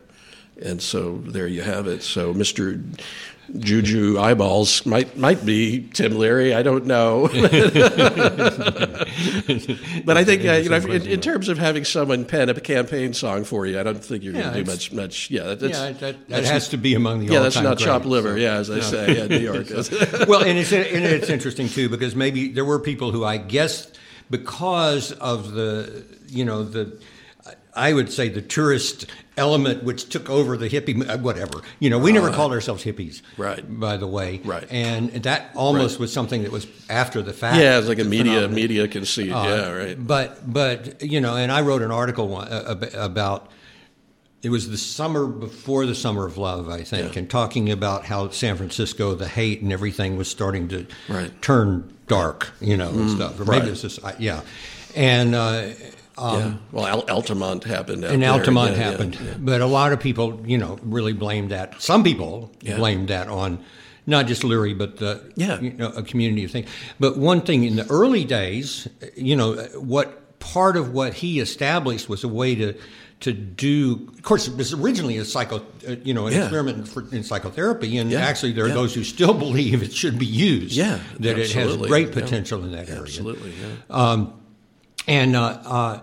[0.62, 2.02] And so there you have it.
[2.02, 2.82] So Mr.
[3.58, 6.54] Juju eyeballs might might be Tim Leary.
[6.54, 7.28] I don't know,
[10.04, 13.12] but I think uh, you know, in, in terms of having someone pen a campaign
[13.12, 14.92] song for you, I don't think you're Yeah, going to do much.
[14.92, 15.42] Much, yeah.
[15.44, 17.78] That, that's, Yeah, that, that that's- has to be among the yeah, that's all-time not
[17.78, 18.30] chopped liver.
[18.30, 18.36] so.
[18.36, 19.66] Yeah, as I say, yeah, New York.
[20.28, 23.92] well, and it's and it's interesting too because maybe there were people who I guess
[24.30, 26.98] because of the you know the
[27.76, 31.98] I would say the tourist element which took over the hippie uh, whatever you know
[31.98, 33.62] we never called ourselves hippies Right.
[33.80, 34.64] by the way Right.
[34.70, 36.00] and that almost Right.
[36.02, 38.54] was something that was after the fact yeah, it's like a media phenomenon.
[38.54, 39.32] media conceit.
[39.32, 40.06] Uh, yeah, right.
[40.06, 43.50] But but you know, and I wrote an article one, uh, about
[44.42, 47.18] it was the summer before the summer of love, I think, Yeah.
[47.20, 51.30] and talking about how San Francisco, the hate and everything was starting to Right.
[51.30, 53.40] Mm, turn dark, you know, and stuff.
[53.40, 53.68] Or maybe right.
[53.68, 54.42] it was just, yeah,
[54.94, 55.34] and.
[56.16, 56.54] Uh, yeah.
[56.72, 58.04] Well, Al- Altamont happened.
[58.04, 58.22] And.
[58.24, 59.34] Altamont Yeah, yeah, happened, yeah.
[59.38, 61.80] but a lot of people, you know, really blamed that.
[61.82, 62.76] Some people Yeah.
[62.76, 63.58] blamed that on
[64.06, 65.60] not just Leary, but the Yeah.
[65.60, 66.68] you know, a community of things.
[67.00, 72.08] But one thing in the early days, you know, what part of what he established
[72.08, 72.74] was a way to
[73.20, 74.10] to do.
[74.18, 76.40] Of course, it was originally a psycho, uh, you know, an Yeah.
[76.42, 78.18] experiment for, in psychotherapy, and Yeah.
[78.20, 78.74] actually there are Yeah.
[78.74, 80.72] those who still believe it should be used.
[80.76, 81.88] Yeah, that it has absolutely.
[81.88, 82.14] great Yeah.
[82.14, 83.00] potential in that area.
[83.00, 83.52] Absolutely.
[83.88, 84.26] Yeah.
[85.06, 86.00] And uh, uh,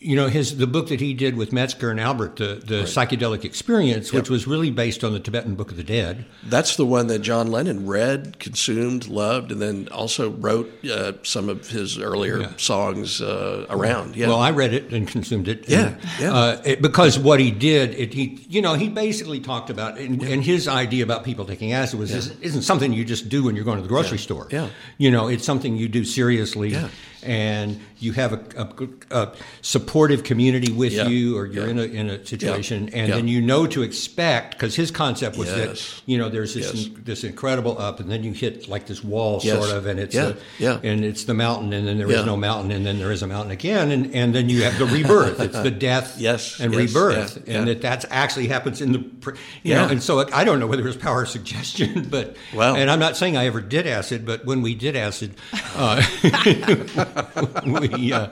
[0.00, 3.44] you know, his the book that he did with Metzner and Alpert, the the psychedelic
[3.44, 6.24] experience, which was really based on the Tibetan Book of the Dead.
[6.44, 11.48] That's the one that John Lennon read, consumed, loved, and then also wrote uh, some
[11.48, 12.52] of his earlier Yeah.
[12.58, 14.14] songs uh, around.
[14.14, 14.28] Yeah.
[14.28, 15.68] Well, I read it and consumed it.
[15.68, 16.32] Yeah, and, yeah.
[16.32, 20.22] Uh, it, because what he did, it, he you know, he basically talked about, and,
[20.22, 23.56] and his idea about people taking acid was this isn't something you just do when
[23.56, 24.46] you're going to the grocery store.
[24.52, 24.68] Yeah.
[24.96, 26.68] You know, it's something you do seriously.
[26.68, 26.88] Yeah.
[27.28, 28.88] And you have a, a,
[29.24, 31.08] a supportive community with Yeah.
[31.08, 31.70] you, or you're Yeah.
[31.72, 34.52] in a in a situation, and then you know to expect.
[34.52, 35.56] Because his concept was Yes.
[35.56, 36.88] that you know there's this Yes.
[37.04, 39.58] this incredible up, and then you hit like this wall, Yes.
[39.62, 40.28] sort of, and it's Yeah.
[40.28, 40.78] a, Yeah.
[40.82, 43.26] and it's the mountain, and then there is no mountain, and then there is a
[43.26, 45.38] mountain again, and, and then you have the rebirth.
[45.40, 49.82] It's the death Yes, and rebirth, and that that's actually happens in the, you Yeah.
[49.82, 49.88] know.
[49.88, 52.98] And so I don't know whether it was power of suggestion, but well, and I'm
[53.00, 55.34] not saying I ever did acid, but when we did acid,
[55.76, 56.02] uh,
[57.66, 58.28] we uh,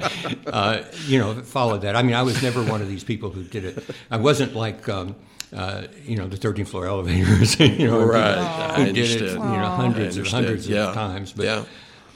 [0.47, 1.97] uh, you know followed that.
[1.97, 3.85] I mean, I was never one of these people who did it.
[4.11, 4.89] I wasn't like.
[4.89, 5.17] Um,
[5.55, 7.59] uh, you know the 13th floor elevators.
[7.61, 8.35] You know, Right.
[8.35, 9.31] people I who did it.
[9.33, 10.89] You know, hundreds and hundreds Yeah.
[10.89, 11.33] of times.
[11.33, 11.65] But yeah.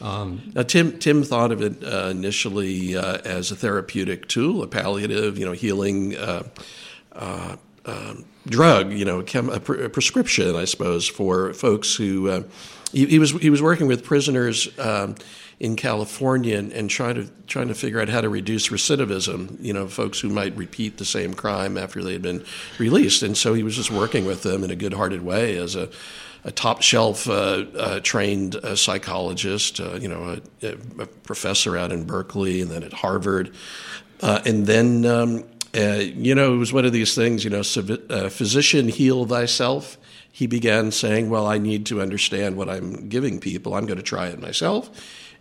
[0.01, 5.39] now, Tim Tim thought of it uh, initially uh, as a therapeutic tool, a palliative,
[5.39, 6.43] you know, healing uh,
[7.13, 7.57] uh,
[7.87, 12.43] um, drug, you know, chem- a, pre- a prescription, I suppose, for folks who uh,
[12.93, 14.69] he, he was he was working with prisoners.
[14.79, 15.15] Um,
[15.61, 19.63] in California, and, and trying to trying to figure out how to reduce recidivism.
[19.63, 22.45] You know, folks who might repeat the same crime after they had been
[22.79, 25.89] released, and so he was just working with them in a good-hearted way as a
[26.45, 31.93] a top shelf uh, uh, trained uh, psychologist, uh, you know, a, a professor out
[31.93, 33.53] in Berkeley and then at Harvard.
[34.23, 35.45] Uh, and then, um,
[35.77, 37.63] uh, you know, it was one of these things, you know,
[38.31, 39.99] physician heal thyself.
[40.33, 43.75] He began saying, well, I need to understand what I'm giving people.
[43.75, 44.89] I'm going to try it myself.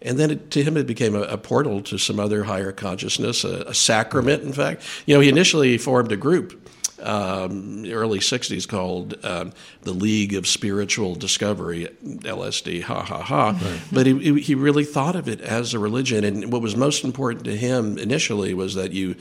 [0.02, 3.44] And then it, to him, it became a, a portal to some other higher consciousness,
[3.44, 4.82] a, a sacrament, in fact.
[5.06, 6.70] You know, he initially formed a group
[7.02, 13.80] um, early 60s called um, the League of Spiritual Discovery, LSD, ha ha ha.
[13.92, 16.24] But he, he really thought of it as a religion.
[16.24, 19.16] And what was most important to him initially was that you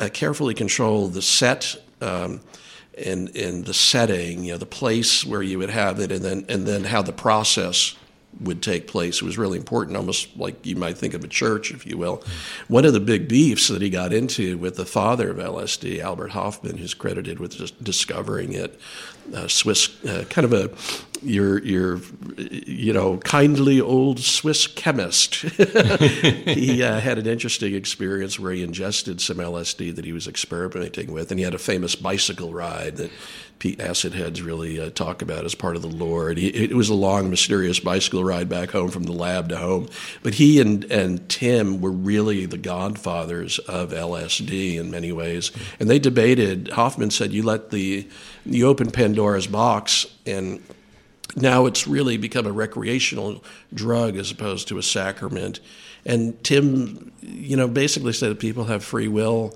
[0.00, 1.76] uh, carefully control the set.
[2.00, 2.40] Um,
[2.96, 6.44] and, and the setting, you know, the place where you would have it, and then
[6.48, 7.94] and then how the process
[8.40, 9.16] would take place.
[9.16, 12.22] It was really important, almost like you might think of a church, if you will.
[12.68, 16.28] One of the big beefs that he got into with the father of LSD, Albert
[16.28, 18.78] Hofmann, who's credited with discovering it,
[19.34, 20.70] uh, Swiss, uh, kind of a
[21.22, 22.00] your your
[22.36, 25.34] you know kindly old Swiss chemist.
[25.36, 31.12] he uh, had an interesting experience where he ingested some LSD that he was experimenting
[31.12, 33.10] with, and he had a famous bicycle ride that
[33.58, 36.30] Pete acid heads really uh, talk about as part of the lore.
[36.32, 39.88] He, it was a long, mysterious bicycle ride back home from the lab to home.
[40.22, 45.50] But he and, and Tim were really the godfathers of LSD in many ways.
[45.80, 46.68] And they debated.
[46.68, 48.06] Hofmann said, "You let the
[48.46, 50.62] you open Pandora's box and."
[51.36, 55.60] Now it's really become a recreational drug as opposed to a sacrament.
[56.06, 59.54] And Tim, you know, basically said that people have free will.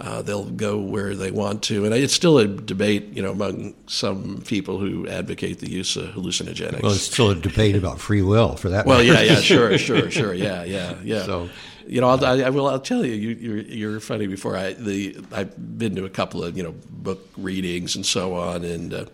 [0.00, 3.74] Uh, they'll go where they want to, and it's still a debate, you know, among
[3.86, 6.82] some people who advocate the use of hallucinogenics.
[6.82, 8.86] Well, it's still a debate about free will for that.
[8.86, 9.12] Well, matter.
[9.12, 11.24] yeah, yeah, sure, sure, sure, yeah, yeah, yeah.
[11.24, 11.50] So-
[11.86, 12.68] you know, I'll, I, I will.
[12.68, 14.28] I'll tell you, you you're, you're funny.
[14.28, 18.36] Before I the I've been to a couple of you know book readings and so
[18.36, 19.04] on, and uh,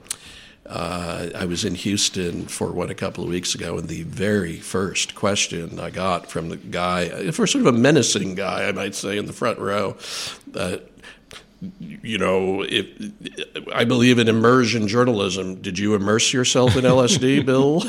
[0.68, 4.56] uh, I was in Houston for one a couple of weeks ago, and the very
[4.56, 8.72] first question I got from the guy, uh, for sort of a menacing guy, I
[8.72, 9.96] might say, in the front row.
[10.54, 10.78] Uh,
[11.80, 12.86] you know, if
[13.74, 17.82] I believe in immersion journalism, did you immerse yourself in LSD, Bill?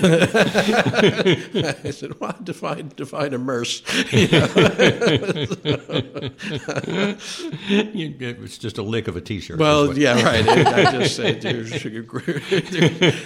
[1.86, 3.82] I said, "Well, define define immerse."
[7.67, 9.60] You- it was just a lick of a T-shirt.
[9.60, 10.47] Well, what- yeah, right.
[10.47, 11.71] I just said there's,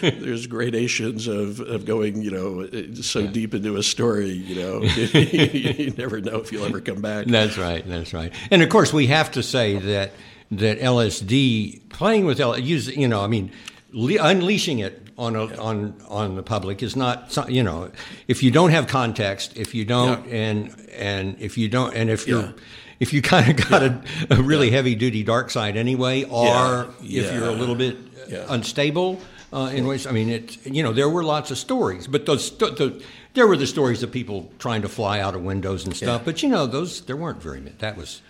[0.01, 2.67] there's gradations of, of going, you know,
[3.01, 7.25] so deep into a story, you know, you never know if you'll ever come back.
[7.27, 7.88] That's right.
[7.88, 8.34] That's right.
[8.49, 10.12] And of course, we have to say that
[10.51, 13.51] that LSD playing with L, use you know, I mean,
[13.91, 17.91] le- unleashing it on a, on on the public is not you know,
[18.27, 20.35] if you don't have context, if you don't, Yeah.
[20.35, 22.53] and and if you don't, and if you're
[22.99, 27.33] if you kind of got a, a really heavy duty dark side anyway, or if
[27.33, 27.97] you're a little bit
[28.49, 29.19] unstable.
[29.53, 30.65] Uh, in ways, I mean, it.
[30.65, 34.09] You know, there were lots of stories, but those, the, there were the stories of
[34.09, 36.21] people trying to fly out of windows and stuff.
[36.21, 36.23] Yeah.
[36.23, 37.75] But you know, those there weren't very many.
[37.79, 38.21] That was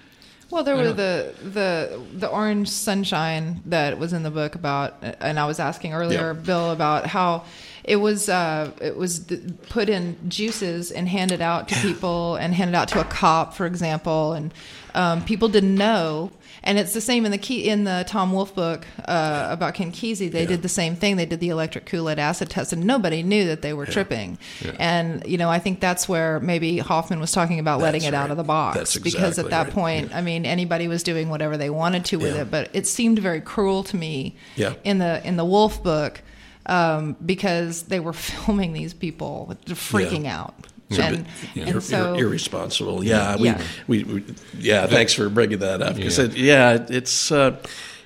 [0.51, 5.39] Well, there were the the the orange sunshine that was in the book about, and
[5.39, 6.41] I was asking earlier, Yeah.
[6.41, 7.45] Bill, about how
[7.83, 9.25] it was uh, it was
[9.69, 13.65] put in juices and handed out to people, and handed out to a cop, for
[13.65, 14.53] example, and
[14.93, 16.31] um, people didn't know.
[16.63, 19.91] And it's the same in the key in the Tom Wolfe book uh, about Ken
[19.91, 20.31] Kesey.
[20.31, 20.47] They Yeah.
[20.47, 21.15] did the same thing.
[21.17, 24.37] They did the electric Kool Aid acid test, and nobody knew that they were tripping.
[24.77, 28.15] And you know, I think that's where maybe Hofmann was talking about letting That's it
[28.15, 29.73] out of the box That's because at that right.
[29.73, 32.41] point, I mean, anybody was doing whatever they wanted to with Yeah.
[32.43, 34.73] it, but it seemed very cruel to me Yeah.
[34.83, 36.21] in the in the Wolfe book
[36.67, 40.41] um, because they were filming these people freaking Yeah.
[40.41, 40.53] out,
[40.91, 41.25] So, and
[41.55, 43.03] but and ir- so ir- irresponsible.
[43.03, 43.61] Yeah, we, Yeah.
[43.87, 44.23] We, we
[44.59, 44.87] yeah.
[44.87, 46.25] Thanks for bringing that up because Yeah.
[46.25, 47.57] it, yeah, it's uh,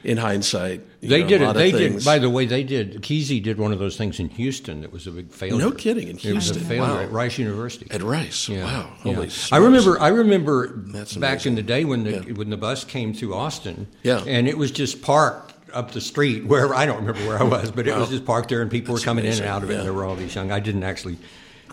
[0.03, 0.81] in hindsight.
[1.01, 1.53] you They know, did a it.
[1.53, 2.05] They did.
[2.05, 3.01] By the way, they did.
[3.01, 4.81] Kesey did one of those things in Houston.
[4.81, 5.57] that was a big failure.
[5.57, 6.63] No kidding, in It was a Houston.
[6.63, 6.99] failure Wow.
[7.01, 7.87] at Rice University.
[7.89, 8.47] at Rice.
[8.47, 9.13] Yeah, Wow, yeah.
[9.15, 9.29] holy!
[9.51, 9.99] I remember.
[9.99, 11.51] I remember That's back amazing.
[11.53, 12.33] in the day when the Yeah.
[12.35, 13.87] when the bus came through Austin.
[14.03, 14.23] Yeah.
[14.27, 16.73] and it was just parked up the street wherever.
[16.75, 19.03] I don't remember where I was, but it was just parked there, and people That's
[19.05, 19.73] were coming in and out of it.
[19.73, 19.79] yeah.
[19.79, 20.51] And there were all these young.
[20.51, 21.17] I didn't actually.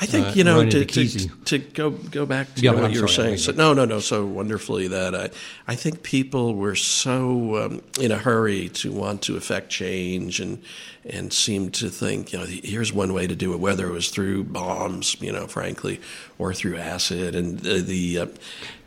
[0.03, 2.93] I think uh, you know to, to, to go go back to Yeah, what I'm
[2.93, 3.39] you were sorry, saying.
[3.39, 4.01] So, no, no, no.
[4.01, 5.31] So wonderfully that I
[5.69, 10.61] I think people were so um, in a hurry to want to affect change and
[11.05, 14.11] and seemed to think you know here's one way to do it, whether it was
[14.11, 16.01] through bombs, you know, frankly,
[16.39, 17.37] or through acid.
[17.37, 18.27] And the, the uh,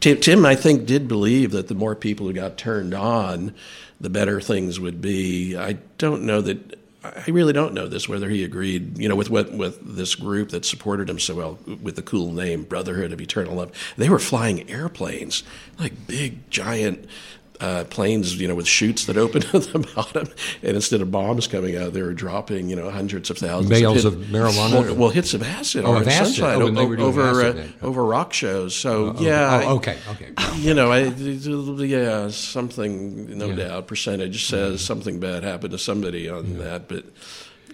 [0.01, 3.55] Tim, Tim, I think, did believe that the more people who got turned on,
[4.01, 5.55] the better things would be.
[5.55, 6.77] I don't know that.
[7.15, 10.49] I really don't know this whether he agreed, you know, with what with this group
[10.49, 13.71] that supported him so well with the cool name Brotherhood of Eternal Love.
[13.97, 15.43] They were flying airplanes,
[15.79, 17.07] like big giant
[17.61, 20.27] uh, planes, you know, with chutes that open at the bottom,
[20.61, 24.03] and instead of bombs coming out, they were dropping, you know, hundreds of thousands Bales
[24.03, 24.83] hit- of marijuana?
[24.85, 26.35] Well, well, hits of acid Oh, or of acid.
[26.35, 28.75] sunshine Oh, and they o- were over acid uh, over rock shows.
[28.75, 29.97] So Oh, yeah, oh, okay.
[30.11, 30.31] Okay.
[30.57, 33.55] you know, I, yeah, something, no Yeah.
[33.55, 36.87] doubt, percentage says something bad happened to somebody on that.
[36.87, 37.05] But,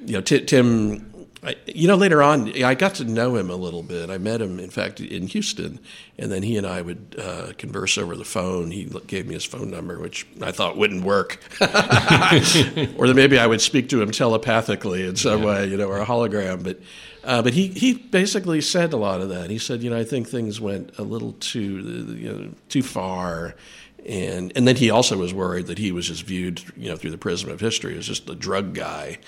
[0.06, 1.11] you know, Ti- Tim,
[1.44, 4.12] I, you know, later on, I got to know him a little bit.
[4.12, 5.80] I met him, in fact, in Houston,
[6.20, 8.70] and then he and I would uh, converse over the phone.
[8.70, 13.48] He gave me his phone number, which I thought wouldn't work, or that maybe I
[13.48, 16.64] would speak to him telepathically in some way, you know, or a hologram.
[16.64, 16.80] But
[17.24, 19.50] uh, but he, he basically said a lot of that.
[19.50, 23.56] He said, you know, I think things went a little too you know, too far.
[24.06, 27.12] And and then he also was worried that he was just viewed, you know, through
[27.12, 29.20] the prism of history as just a drug guy,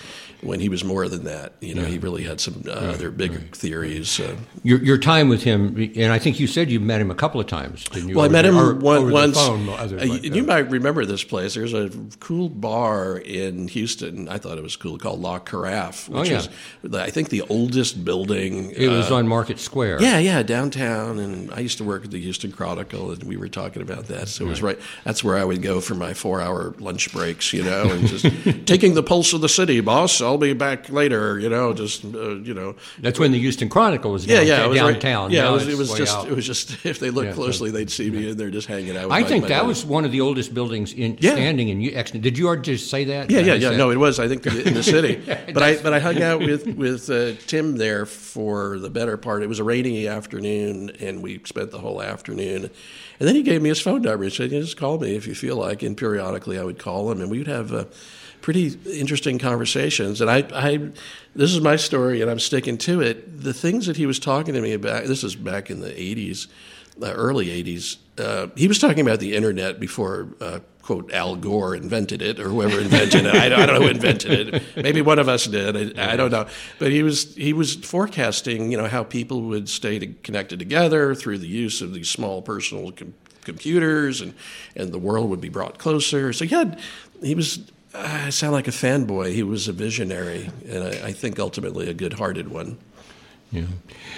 [0.41, 1.53] when he was more than that.
[1.61, 4.19] You know, he really had some uh, other big theories.
[4.19, 7.15] Uh, Your, your time with him, and I think you said you met him a
[7.15, 8.15] couple of times, didn't you?
[8.15, 9.37] well, I met him or one, once.
[9.37, 11.53] phone, other- Uh, you might remember this place.
[11.53, 14.27] There's a cool bar in Houston.
[14.27, 16.39] I thought it was cool called La Carafe, which Oh, yeah.
[16.39, 16.49] is,
[16.81, 18.71] the- I think, the oldest building.
[18.71, 20.01] It was uh, on Market Square.
[20.01, 23.49] Yeah, yeah, downtown, and I used to work at the Houston Chronicle, and we were
[23.49, 24.27] talking about that.
[24.29, 24.79] So it was right.
[25.03, 28.25] That's where I would go for my four-hour lunch breaks, you know, and just
[28.65, 30.21] taking the pulse of the city, boss.
[30.21, 31.73] I'll be back later, you know.
[31.73, 32.75] Just uh, you know.
[32.99, 34.47] That's when the Houston Chronicle was Yeah, downtown.
[34.47, 35.31] yeah, it was right- downtown.
[35.31, 36.27] yeah, it was, it was just, out.
[36.27, 36.85] it was just.
[36.85, 39.05] If they looked Yeah, closely, they'd see me in there just hanging out.
[39.05, 39.67] With I think that buddy.
[39.67, 41.31] was one of the oldest buildings in Yeah.
[41.33, 42.21] standing in Exton.
[42.21, 43.29] Did you already just say that?
[43.29, 43.69] Yeah, yeah, yeah.
[43.69, 44.19] said- No, it was.
[44.19, 45.15] I think in the city.
[45.53, 49.43] but I but I hung out with with uh, Tim there for the better part.
[49.43, 52.69] It was a rainy afternoon, and we spent the whole afternoon.
[53.19, 54.23] And then he gave me his phone number.
[54.25, 57.11] He said, "You just call me if you feel like." And periodically, I would call
[57.11, 57.85] him, and we would have uh,
[58.41, 60.21] pretty interesting conversations.
[60.21, 60.77] And I, I,
[61.35, 63.41] this is my story, and I'm sticking to it.
[63.41, 65.05] The things that he was talking to me about.
[65.05, 66.47] This is back in the '80s,
[67.01, 67.97] uh, early '80s.
[68.17, 70.29] Uh, he was talking about the internet before.
[70.39, 73.33] Uh, quote Al Gore invented it or whoever invented it.
[73.33, 74.63] I, don't- I don't know who invented it.
[74.75, 75.97] Maybe one of us did.
[75.97, 76.45] I, I don't know.
[76.77, 81.15] But he was he was forecasting, you know, how people would stay to, connected together
[81.15, 83.13] through the use of these small personal com-
[83.43, 84.33] computers, and
[84.75, 86.33] and the world would be brought closer.
[86.33, 86.79] So he had
[87.21, 87.59] he was.
[87.95, 89.33] I sound like a fanboy.
[89.33, 92.79] He was a visionary, and I, I think ultimately a good-hearted one.
[93.51, 93.65] Yeah.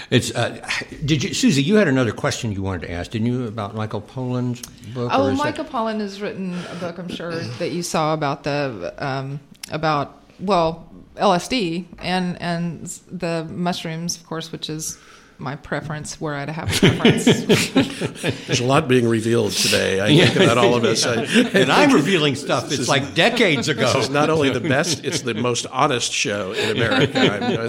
[0.10, 0.34] It's.
[0.34, 0.66] Uh,
[1.04, 1.62] did you, Susie?
[1.62, 4.62] You had another question you wanted to ask, didn't you, about Michael Pollan's
[4.94, 5.12] book?
[5.14, 6.98] Oh, or is that- Michael Pollan has written a book.
[6.98, 14.16] I'm sure that you saw about the um, about well LSD and and the mushrooms,
[14.16, 14.98] of course, which is
[15.38, 16.20] my preference.
[16.20, 17.26] Where I'd have a preference.
[18.48, 20.02] There's a lot being revealed today.
[20.02, 21.06] I think about all of us.
[21.06, 23.82] I, and I'm revealing stuff that's like decades ago.
[23.94, 27.20] This is not only the best; it's the most honest show in America.
[27.20, 27.66] I'm, you know,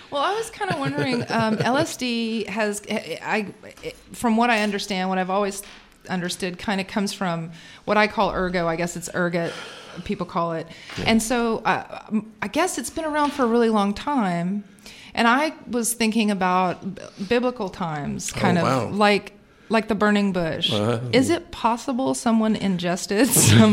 [0.10, 1.22] Well, I was kind of wondering.
[1.22, 3.52] Um, LSD has, I,
[4.12, 5.62] from what I understand, what I've always
[6.08, 7.52] understood, kind of comes from
[7.84, 8.66] what I call ergo.
[8.66, 9.52] I guess it's ergot.
[10.04, 10.66] People call it,
[11.06, 12.02] and so uh,
[12.42, 14.64] I guess it's been around for a really long time.
[15.16, 18.96] And I was thinking about b- biblical times, kind Oh, of wow.
[18.96, 19.32] like
[19.68, 20.72] like the burning bush.
[20.72, 21.00] Uh-huh.
[21.12, 23.72] Is it possible someone ingested some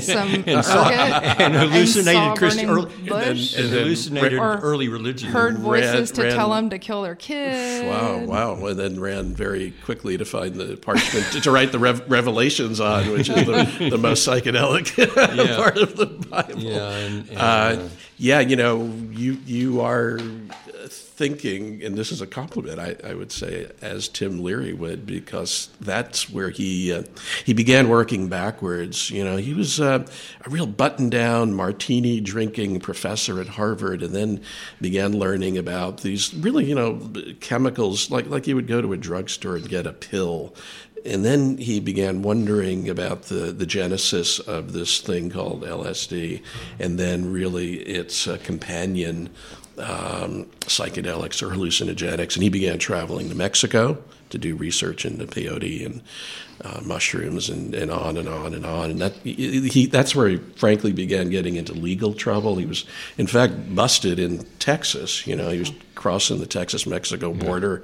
[0.00, 3.54] some ergot and hallucinated saw Christian burning early, bush?
[3.54, 5.28] and hallucinated Or early religion.
[5.30, 7.84] heard voices to ran- tell them to kill their kids?
[7.84, 8.24] wow,
[8.56, 8.66] wow!
[8.66, 12.80] And then ran very quickly to find the parchment to, to write the rev- Revelations
[12.80, 15.56] on, which is the, the most psychedelic Yeah.
[15.56, 16.60] part of the Bible.
[16.60, 20.18] Yeah, and, and, uh, uh, yeah, you know, you you are
[21.20, 25.68] thinking, and this is a compliment, I, I would say, as Tim Leary would, because
[25.78, 27.02] that's where he uh,
[27.44, 29.10] he began working backwards.
[29.10, 30.06] You know, he was uh,
[30.46, 34.40] a real button-down, martini drinking professor at Harvard, and then
[34.80, 36.98] began learning about these really, you know,
[37.40, 40.54] chemicals like like you would go to a drugstore and get a pill.
[41.04, 46.42] And then he began wondering about the, the genesis of this thing called LSD,
[46.78, 49.28] and then really its uh, companion
[49.80, 52.34] um, psychedelics or hallucinogenics.
[52.34, 56.02] And he began traveling to Mexico to do research into peyote and
[56.62, 58.90] uh, mushrooms and, and on and on and on.
[58.90, 62.56] And that he, that's where he frankly began getting into legal trouble.
[62.56, 62.84] He was,
[63.18, 65.26] in fact, busted in Texas.
[65.26, 67.82] You know, he was crossing the Texas-Mexico border,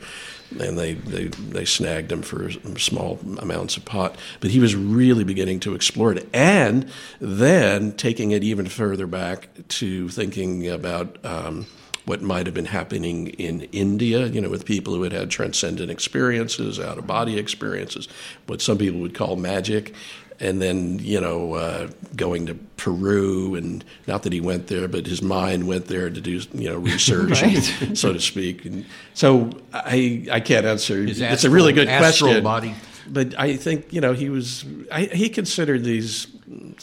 [0.61, 4.17] and they, they, they snagged him for small amounts of pot.
[4.41, 9.49] But he was really beginning to explore it, and then taking it even further back
[9.69, 11.19] to thinking about.
[11.25, 11.67] Um,
[12.07, 15.90] what might have been happening in India, you know, with people who had had transcendent
[15.90, 18.09] experiences, out of body experiences,
[18.47, 19.95] what some people would call magic.
[20.38, 25.07] And then, you know, uh, going to Peru, and not that he went there, but
[25.07, 27.62] his mind went there to do, you know, research, Right.
[27.95, 28.66] so to speak.
[28.66, 31.03] And so I, I can't answer.
[31.03, 32.45] His it's a really good astral question.
[32.45, 32.75] body.
[33.09, 36.27] But I think, you know, he was, I, he considered these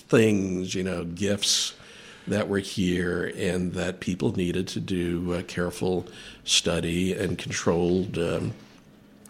[0.09, 1.75] things, you know, gifts
[2.27, 6.05] that were here and that people needed to do uh, careful
[6.43, 8.53] study and controlled um,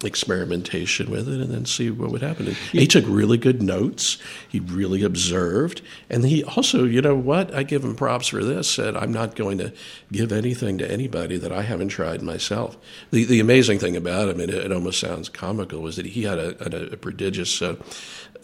[0.06, 2.48] experimentation with it and then see what would happen.
[2.48, 4.18] And he took really good notes.
[4.50, 5.82] He really observed.
[6.10, 7.54] And he also, you know what?
[7.54, 8.70] I give him props for this.
[8.70, 9.72] Said, I'm not going to
[10.12, 12.78] give anything to anybody that I haven't tried myself.
[13.12, 16.24] The, the amazing thing about him, and it, it almost sounds comical, was that he
[16.24, 17.76] had a, a, a prodigious, uh,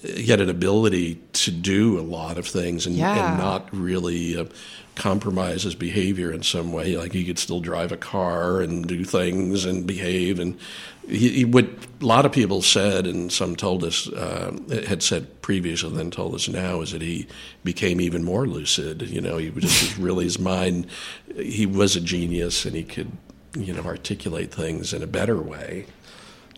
[0.02, 3.30] he had an ability to do a lot of things and, Yeah.
[3.32, 4.46] and not really uh,
[4.96, 6.98] compromise his behavior in some way.
[6.98, 10.40] Like he could still drive a car and do things and behave.
[10.40, 10.58] And
[11.08, 11.66] he, he what
[12.02, 16.12] a lot of people said, and some told us uh, had said previously, and then
[16.12, 17.28] told us now, is that he
[17.64, 19.02] became even more lucid.
[19.10, 20.88] You know, he was just really his mind.
[21.36, 23.12] He was a genius, and he could
[23.58, 25.88] you know articulate things in a better way.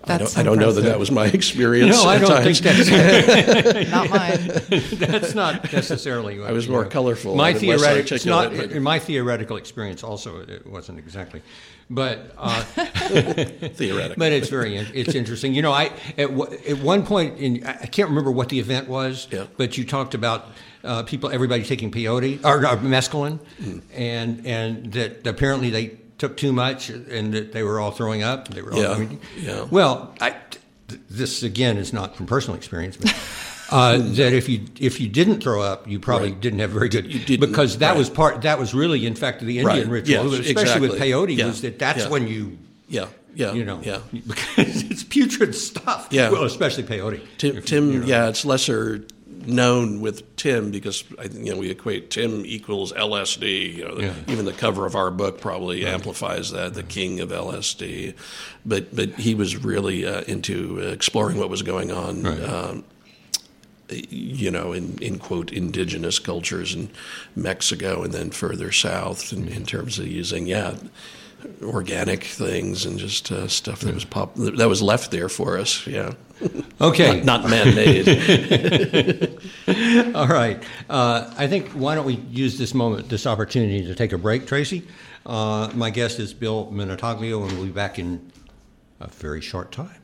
[0.06, 1.95] I don't, I don't know that that was my experience.
[1.95, 2.89] No, I don't think that's
[3.91, 4.47] Not mine.
[4.93, 6.43] that's not necessarily.
[6.43, 9.58] I was more colorful My and less theoretical, it's not articulate, but- in my theoretical
[9.58, 10.04] experience.
[10.04, 11.41] Also, it wasn't exactly,
[11.89, 12.64] but uh,
[13.74, 14.16] theoretically.
[14.18, 15.54] but it's very it's interesting.
[15.54, 18.88] You know, I at, at one point in I I can't remember what the event
[18.88, 19.45] was, Yeah.
[19.58, 20.47] but you talked about
[20.84, 23.39] uh, people, everybody taking peyote or uh, mescaline,
[23.93, 28.47] and and that apparently they took too much and that they were all throwing up.
[28.47, 29.65] They were all, Yeah, I mean, yeah.
[29.72, 30.36] Well, I,
[30.88, 33.13] th- this again is not from personal experience, but.
[33.72, 36.41] Uh, that if you if you didn't throw up, you probably Right.
[36.41, 37.97] didn't have very good because that right.
[37.97, 39.88] was part that was really in fact the Indian Right.
[39.88, 41.47] ritual, Yes, especially with peyote, Yeah.
[41.47, 42.09] was that that's Yeah.
[42.09, 42.57] when you
[42.88, 43.99] yeah, yeah, you know, yeah.
[44.28, 46.09] because it's putrid stuff.
[46.11, 46.30] Yeah.
[46.30, 47.22] well, especially peyote.
[47.38, 48.05] Tim, Tim you know.
[48.05, 49.05] yeah, it's lesser
[49.48, 53.76] known with Tim because I, think, you know we equate Tim equals LSD.
[53.78, 54.14] You know, Yeah.
[54.28, 56.74] even the cover of our book probably amplifies that.
[56.74, 58.14] The king of LSD,
[58.66, 62.24] but but he was really uh, into exploring what was going on.
[62.24, 62.42] Right.
[62.44, 62.84] Um,
[63.89, 66.89] you know, in, in quote indigenous cultures in
[67.36, 70.76] Mexico and then further south in, in terms of using yeah
[71.64, 75.86] organic things and just uh, stuff that was pop that was left there for us.
[75.88, 76.14] Yeah.
[76.82, 78.08] Okay, Not, not man-made.
[80.16, 80.64] all right.
[80.89, 84.48] Uh, I think why don't we use this moment, this opportunity to take a break,
[84.48, 84.88] Tracy?
[85.24, 88.32] Uh, my guest is Bill Minutaglio, and we'll be back in
[89.00, 90.02] a very short time.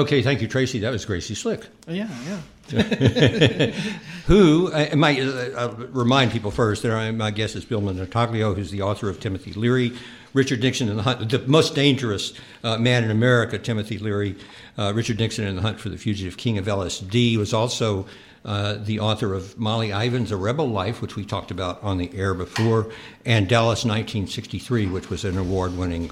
[0.00, 0.78] Okay, thank you, Tracy.
[0.78, 1.66] That was Gracie Slick.
[1.86, 2.40] Oh, yeah, yeah.
[4.26, 8.80] Who, I might uh, remind people first that my guest is Bill Minutaglio, who's the
[8.80, 9.92] author of Timothy Leary,
[10.32, 12.32] Richard Nixon and the Hunt, the most dangerous
[12.64, 14.36] uh, man in America, Timothy Leary,
[14.78, 18.06] uh, Richard Nixon and the Hunt for the Fugitive King of LSD, was also
[18.46, 22.10] uh, the author of Molly Ivins, A Rebel Life, which we talked about on the
[22.16, 22.90] air before,
[23.26, 26.10] and Dallas 1963, which was an award winning,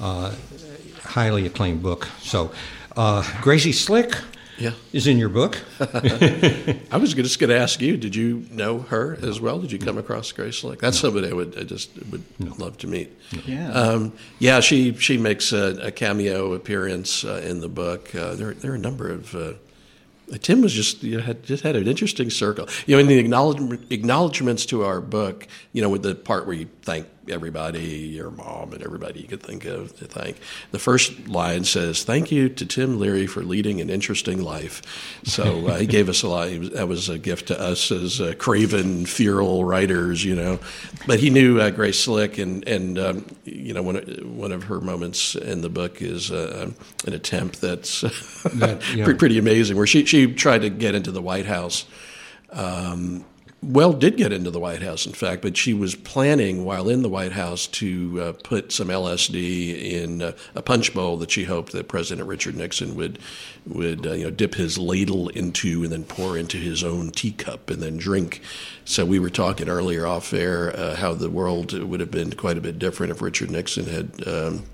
[0.00, 0.34] uh,
[1.02, 2.08] highly acclaimed book.
[2.20, 2.52] So,
[2.96, 4.14] uh, Gracie Slick
[4.58, 4.72] Yeah.
[4.92, 5.58] is in your book.
[5.80, 9.58] I was just going to ask you, did you know her as well?
[9.60, 10.80] Did you come across Grace Slick?
[10.80, 12.24] That's somebody I would I just would
[12.58, 13.10] love to meet.
[13.46, 13.70] Yeah.
[13.72, 18.14] Um, yeah, she she makes a, a cameo appearance uh, in the book.
[18.14, 19.34] Uh, there there are a number of.
[19.34, 19.52] Uh,
[20.40, 22.66] Tim was just you know, had just had an interesting circle.
[22.86, 23.18] You know, in the
[23.90, 28.72] acknowledgments to our book, you know, with the part where you thank everybody, your mom,
[28.72, 30.38] and everybody you could think of to thank.
[30.70, 34.82] The first line says, "Thank you to Tim Leary for leading an interesting life."
[35.24, 36.50] So uh, he gave us a lot.
[36.58, 40.58] Was, that was a gift to us as uh, craven, feral writers, you know.
[41.06, 44.64] But he knew uh, Grace Slick, and and um, you know one of, one of
[44.64, 46.70] her moments in the book is uh,
[47.06, 48.02] an attempt that's
[48.54, 49.04] That, yeah.
[49.04, 51.86] pretty, pretty amazing, where she she tried to get into the White House.
[52.50, 53.24] Um,
[53.62, 57.02] well, did get into the White House, in fact, but she was planning while in
[57.02, 61.44] the White House to uh, put some LSD in uh, a punch bowl that she
[61.44, 63.20] hoped that President Richard Nixon would
[63.64, 67.70] would uh, you know dip his ladle into and then pour into his own teacup
[67.70, 68.42] and then drink.
[68.84, 72.58] So we were talking earlier off air uh, how the world would have been quite
[72.58, 74.26] a bit different if Richard Nixon had.
[74.26, 74.64] Um,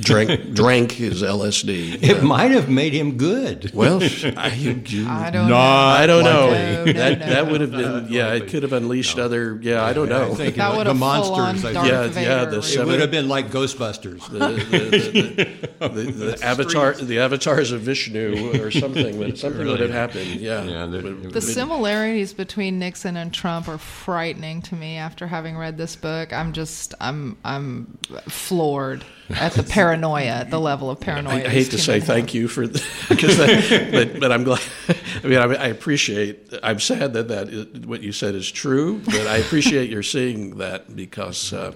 [0.00, 2.02] drank drank his LSD.
[2.02, 3.70] It might have made him good.
[3.74, 4.02] Well,
[4.36, 6.50] I, you, I don't Not I don't know.
[6.50, 7.26] No, no, that no.
[7.26, 8.32] that would have been yeah.
[8.34, 9.82] It could have unleashed other yeah.
[9.84, 10.32] I don't know.
[10.32, 11.64] I think That would the have full on monsters.
[11.64, 11.86] I Darth think.
[11.86, 12.20] Yeah, Vader.
[12.30, 14.28] yeah, the or- It would have been like Ghostbusters.
[14.30, 19.18] the, the, the, the, the avatar the avatars of Vishnu or something.
[19.18, 20.26] But something would have happened.
[20.40, 20.62] Yeah.
[20.64, 25.56] Yeah, the- The but- similarities between Nixon and Trump are frightening to me after having
[25.56, 26.32] read this book.
[26.32, 31.34] I'm just I'm I'm floored at the paranoia, at the level of paranoia.
[31.34, 34.62] I, I hate to say thank you for because that, but but I'm glad.
[35.24, 36.52] I mean, I, I appreciate.
[36.62, 40.58] I'm sad that that is, what you said is true, but I appreciate your seeing
[40.58, 41.72] that because uh,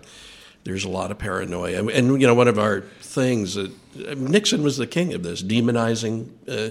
[0.64, 3.72] there's a lot of paranoia, and, and you know, one of our things that
[4.16, 6.70] Nixon was the king of this, demonizing uh,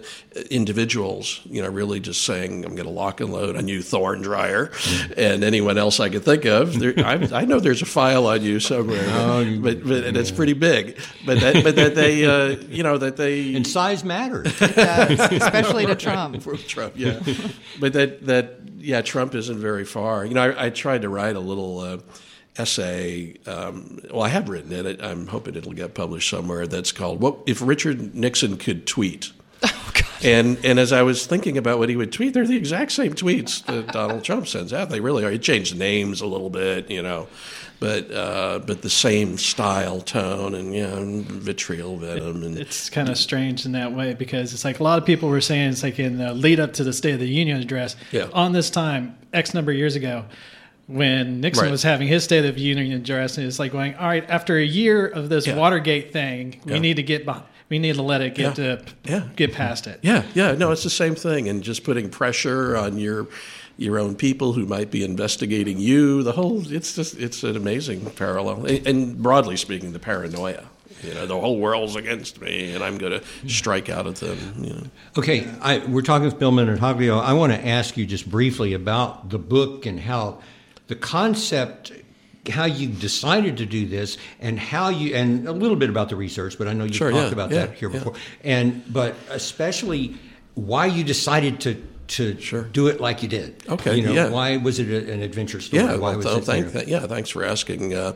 [0.50, 1.42] individuals.
[1.46, 4.72] You know, really just saying, "I'm going to lock and load on you, Thorne Dreyer,"
[5.18, 6.80] and anyone else I could think of.
[6.80, 9.06] There, I, I know there's a file on you somewhere,
[9.60, 10.98] but, but and it's pretty big.
[11.26, 14.48] But that, but that they, uh, you know, that they And size matters.
[14.62, 16.42] Especially to Trump.
[16.42, 17.20] for Trump, yeah.
[17.80, 20.26] but that that yeah, Trump isn't very far.
[20.26, 21.98] You know, I, I tried to write a little uh,
[22.60, 23.36] essay.
[23.46, 25.02] Um, well, I have written it.
[25.02, 26.68] I'm hoping it'll get published somewhere.
[26.68, 29.32] That's called "What If Richard Nixon Could Tweet."
[29.64, 29.92] Oh,
[30.24, 33.14] And and as I was thinking about what he would tweet, they're the exact same
[33.14, 34.90] tweets that Donald Trump sends out.
[34.90, 35.32] They really are.
[35.32, 37.28] He changed names a little bit, you know,
[37.80, 43.10] but uh, but the same style, tone, and you know, vitriol, venom, and It's kind
[43.10, 45.84] of strange in that way because it's like a lot of people were saying it's
[45.84, 47.96] like in the lead up to the State of the Union address.
[48.12, 48.28] Yeah.
[48.34, 50.26] On this time, X number of years ago,
[50.90, 51.72] when Nixon Right.
[51.72, 54.58] was having his State of the Union address, and it's like going, all right, after
[54.58, 55.56] a year of this Yeah.
[55.56, 57.46] Watergate thing, we need to get behind.
[57.70, 58.76] We need to let it get Yeah.
[58.76, 59.22] to Yeah.
[59.36, 60.00] get past it.
[60.02, 63.28] Yeah, yeah, no, it's the same thing, and just putting pressure on your
[63.78, 66.22] your own people who might be investigating you.
[66.24, 70.64] The whole it's just it's an amazing parallel, and, and broadly speaking, the paranoia.
[71.08, 74.38] You know, the whole world's against me, and I'm going to strike out at them.
[74.62, 74.84] You know.
[75.18, 77.22] Okay, I, we're talking with Bill Minutaglio.
[77.24, 80.40] I want to ask you just briefly about the book and how
[80.90, 81.94] the concept,
[82.50, 86.16] how you decided to do this, and how you, and a little bit about the
[86.16, 86.58] research.
[86.58, 88.00] But I know you Sure, talked yeah, about yeah, that here yeah.
[88.00, 88.14] before,
[88.44, 90.16] and but especially
[90.56, 92.64] why you decided to to Sure.
[92.64, 93.64] do it like you did.
[93.70, 94.30] Okay, you know, yeah.
[94.30, 95.84] why was it a, an adventure story?
[95.84, 97.94] Yeah, why well, was th- it, thank, th- yeah, thanks for asking.
[97.94, 98.14] Uh,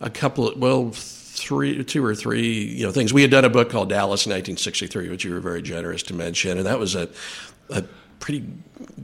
[0.00, 3.12] a couple, of, well, three, two or three, you know, things.
[3.12, 6.14] We had done a book called Dallas in 1963, which you were very generous to
[6.14, 7.08] mention, and that was a,
[7.70, 7.82] a
[8.22, 8.46] pretty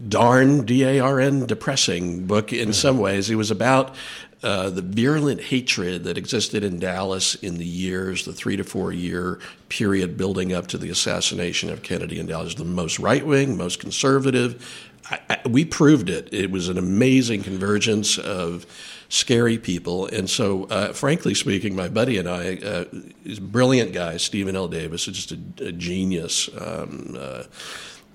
[0.09, 3.29] darn D A R N depressing book in some ways.
[3.29, 3.95] It was about.
[4.41, 8.93] Uh, the virulent hatred that existed in Dallas in the years, the three to four
[8.93, 13.57] year period building up to the assassination of Kennedy in Dallas, the most right wing,
[13.57, 14.64] most conservative,
[15.11, 16.33] I, I, we proved it.
[16.33, 18.66] It was an amazing convergence of
[19.09, 20.07] scary people.
[20.07, 22.85] And so, uh, frankly speaking, my buddy and I, uh,
[23.41, 24.69] brilliant guy, Steven L.
[24.69, 26.49] Davis, is just a, a genius.
[26.61, 27.43] Um, uh,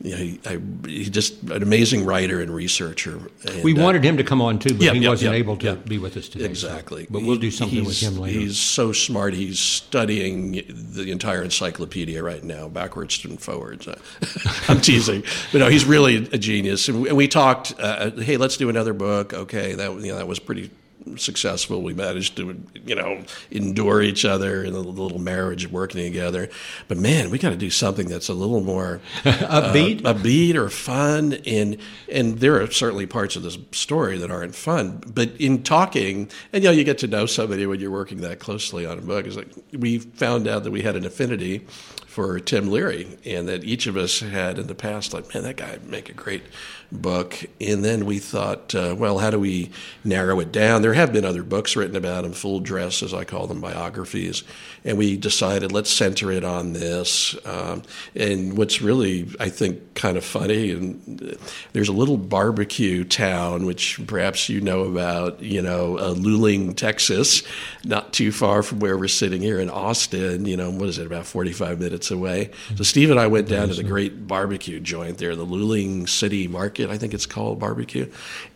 [0.01, 3.19] you know, he, I, he's just an amazing writer and researcher.
[3.47, 5.37] And, We uh, wanted him to come on too, but yeah, he yeah, wasn't yeah,
[5.39, 6.43] able to be with us today.
[6.45, 7.07] so- Exactly.
[7.09, 8.39] but we'll do He- something with him later.
[8.39, 9.33] He's so smart.
[9.33, 13.87] He's studying the entire encyclopedia right now, backwards and forwards.
[13.87, 13.97] Uh,
[14.67, 16.89] I'm teasing, but no, he's really a genius.
[16.89, 17.73] And we, and we talked.
[17.79, 19.33] Uh, hey, let's do another book.
[19.33, 20.69] Okay, that you know that was pretty
[21.17, 21.81] successful.
[21.81, 26.49] We managed to you know endure each other and the little marriage working together.
[26.87, 30.05] But man, we got to do something that's a little more Upbeat?
[30.05, 31.33] uh, upbeat or fun.
[31.45, 31.77] And
[32.11, 35.01] and there are certainly parts of this story that aren't fun.
[35.07, 38.39] But in talking, and you know, you get to know somebody when you're working that
[38.39, 39.25] closely on a book.
[39.25, 41.65] Is like we found out that we had an affinity
[42.13, 45.57] for Tim Leary, and that each of us had in the past, like, man, that
[45.57, 46.43] guy would make a great
[46.91, 47.43] book.
[47.59, 49.71] And then we thought, uh, well, how do we
[50.03, 50.83] narrow it down?
[50.83, 54.43] There have been other books written about him, full dress, as I call them, biographies.
[54.85, 57.35] And we decided, let's center it on this.
[57.47, 57.81] Um,
[58.15, 61.35] and what's really, I think, kind of funny, and
[61.73, 67.41] there's a little barbecue town, which perhaps you know about, you know, uh, Luling, Texas,
[67.83, 71.07] not too far from where we're sitting here in Austin, you know, what is it,
[71.07, 72.51] about 45 minutes away.
[72.75, 76.47] So Steve and I went down to the great barbecue joint there, the Luling City
[76.47, 78.11] Market, I think it's called barbecue.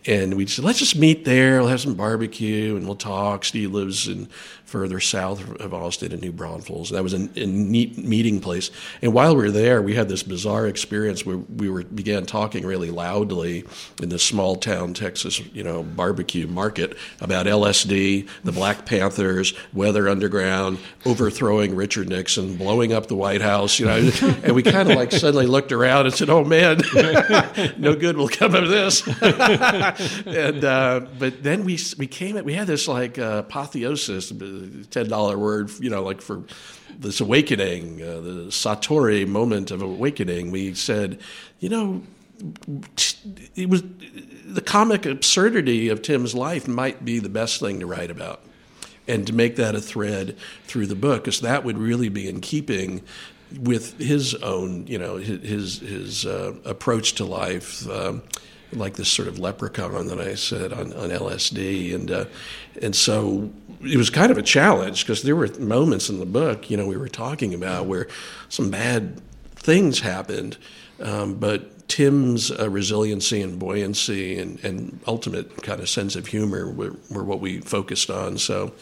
[0.06, 3.46] And we said, let's just meet there, we'll have some barbecue and we'll talk.
[3.46, 4.30] Steve lives in
[4.68, 6.90] further south of Austin in New Braunfels.
[6.90, 8.70] That was a, a neat meeting place.
[9.02, 12.66] And while we were there, we had this bizarre experience where we were began talking
[12.66, 13.64] really loudly
[14.02, 20.10] in this small town Texas, you know, barbecue market about LSD, the Black Panthers, Weather
[20.10, 23.96] Underground, overthrowing Richard Nixon, blowing up the White House, you know.
[24.44, 26.82] and we kind of like suddenly looked around and said, "Oh man,
[27.78, 29.08] no good will come of this."
[30.26, 34.32] and uh, but then we we came at we had this like uh, apotheosis,
[34.90, 36.44] ten dollar word, you know, like for
[36.98, 40.52] this awakening, uh, the satori moment of awakening.
[40.52, 41.20] We said,
[41.60, 42.04] you know,
[43.56, 43.84] it was
[44.46, 48.42] the comic absurdity of Tim's life might be the best thing to write about.
[49.10, 50.36] And to make that a thread
[50.66, 53.04] through the book, because that would really be in keeping
[53.58, 58.22] with his own, you know, his his, uh, approach to life, um,
[58.74, 62.26] like this sort of leprechaun that I said on, on LSD, and uh,
[62.82, 63.50] and so
[63.82, 66.88] it was kind of a challenge because there were moments in the book, you know,
[66.88, 68.08] we were talking about where
[68.50, 69.22] some bad
[69.56, 70.58] things happened,
[71.02, 76.70] um, but Tim's uh, resiliency and buoyancy and, and ultimate kind of sense of humor
[76.70, 78.38] were, were what we focused on.
[78.38, 78.74] So,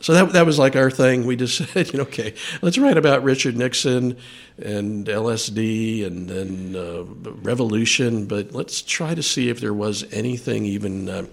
[0.00, 1.26] so that that was like our thing.
[1.26, 4.16] We just said, you know, okay, let's write about Richard Nixon
[4.58, 7.04] and LSD and then uh,
[7.42, 11.26] revolution, but let's try to see if there was anything even uh,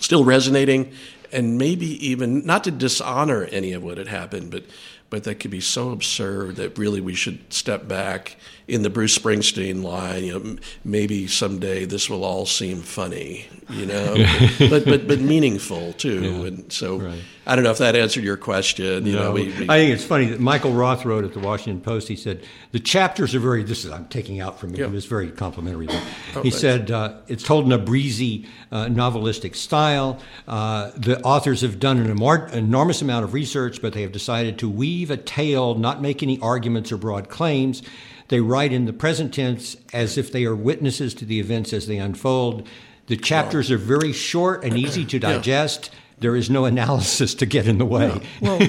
[0.00, 0.92] still resonating,
[1.32, 4.64] and maybe even not to dishonor any of what had happened, but
[5.10, 8.36] but that could be so absurd that really we should step back
[8.68, 10.24] in the Bruce Springsteen line.
[10.24, 14.14] You know, maybe someday this will all seem funny, you know,
[14.70, 16.44] but but but meaningful too.
[16.44, 17.18] And so right.
[17.46, 19.06] I don't know if that answered your question.
[19.06, 21.82] You know, we, we I think it's funny that Michael Roth wrote at the Washington
[21.82, 22.06] Post.
[22.06, 23.62] He said the chapters are very.
[23.62, 24.80] This is I'm taking out from him.
[24.80, 24.86] Yeah.
[24.86, 25.88] It was very complimentary.
[26.36, 30.20] Oh, he said uh, it's told in a breezy, uh, novelistic style.
[30.46, 32.10] Uh, the authors have done an
[32.52, 36.38] enormous amount of research, but they have decided to weave a tale, not make any
[36.40, 37.82] arguments or broad claims.
[38.28, 41.86] They write in the present tense as if they are witnesses to the events as
[41.86, 42.68] they unfold.
[43.06, 45.90] The chapters are very short and easy to digest.
[46.18, 48.20] There is no analysis to get in the way.
[48.42, 48.60] Well,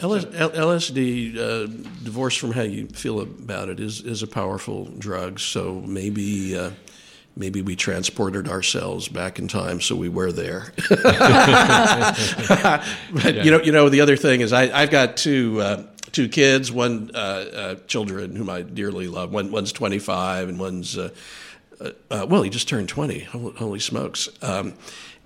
[0.00, 1.66] LS, L- LSD, uh,
[2.02, 5.40] divorced from how you feel about it, is is a powerful drug.
[5.40, 6.56] So maybe.
[6.56, 6.70] Uh,
[7.36, 10.72] Maybe we transported ourselves back in time, so we were there.
[10.88, 12.84] but
[13.44, 15.82] you know, you know, the other thing is, I, I've got two uh,
[16.14, 19.32] two kids, one uh, uh, children whom I dearly love.
[19.32, 21.10] One one's twenty five, and one's uh,
[22.10, 23.20] well, he just turned twenty.
[23.20, 24.28] Holy, holy smokes!
[24.40, 24.74] Um,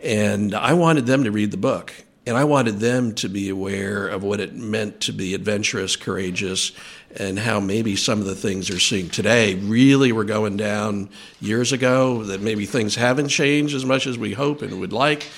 [0.02, 1.92] and I wanted them to read the book,
[2.26, 6.72] and I wanted them to be aware of what it meant to be adventurous, courageous,
[7.14, 11.10] and how maybe some of the things they're seeing today really were going down
[11.40, 12.24] years ago.
[12.24, 15.28] That maybe things haven't changed as much as we hope and would like.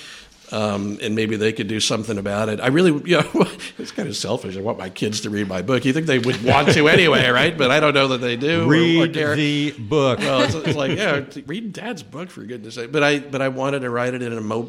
[0.53, 2.61] Um, and maybe they could do something about it.
[2.61, 3.31] I really, you know,
[3.79, 4.57] it's kind of selfish.
[4.57, 5.85] I want my kids to read my book.
[5.85, 7.57] You think they would want to anyway, right?
[7.57, 8.63] But I don't know that they do.
[8.63, 9.37] or- or Read care.
[9.37, 10.19] the book.
[10.19, 12.91] Well, it's, it's like, yeah, t- read Dad's book for goodness sake.
[12.91, 14.69] But I, but I wanted to write it in a mo.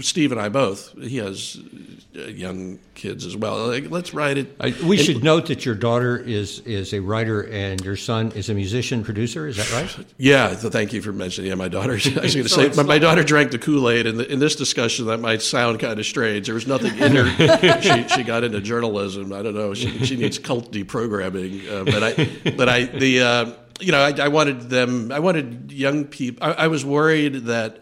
[0.00, 0.92] Steve and I both.
[0.98, 1.58] He has
[2.16, 3.66] uh, young kids as well.
[3.68, 4.56] Like, let's write it.
[4.58, 8.32] I, we and- should note that your daughter is is a writer and your son
[8.32, 9.46] is a musician producer.
[9.46, 10.06] Is that right?
[10.16, 11.48] Yeah, so thank you for mentioning.
[11.50, 11.92] Yeah, my daughter.
[12.16, 14.56] I was going to say, my, my daughter drank the Kool Aid, and in this
[14.56, 16.46] discussion, that might sound kind of strange.
[16.46, 17.80] There was nothing in her.
[17.82, 19.32] she, she got into journalism.
[19.32, 19.74] I don't know.
[19.74, 21.70] She, she needs cult deprogramming.
[21.70, 25.12] Uh, but I, but I, the, uh, you know, I, I wanted them.
[25.12, 26.46] I wanted young people.
[26.46, 27.80] I, I was worried that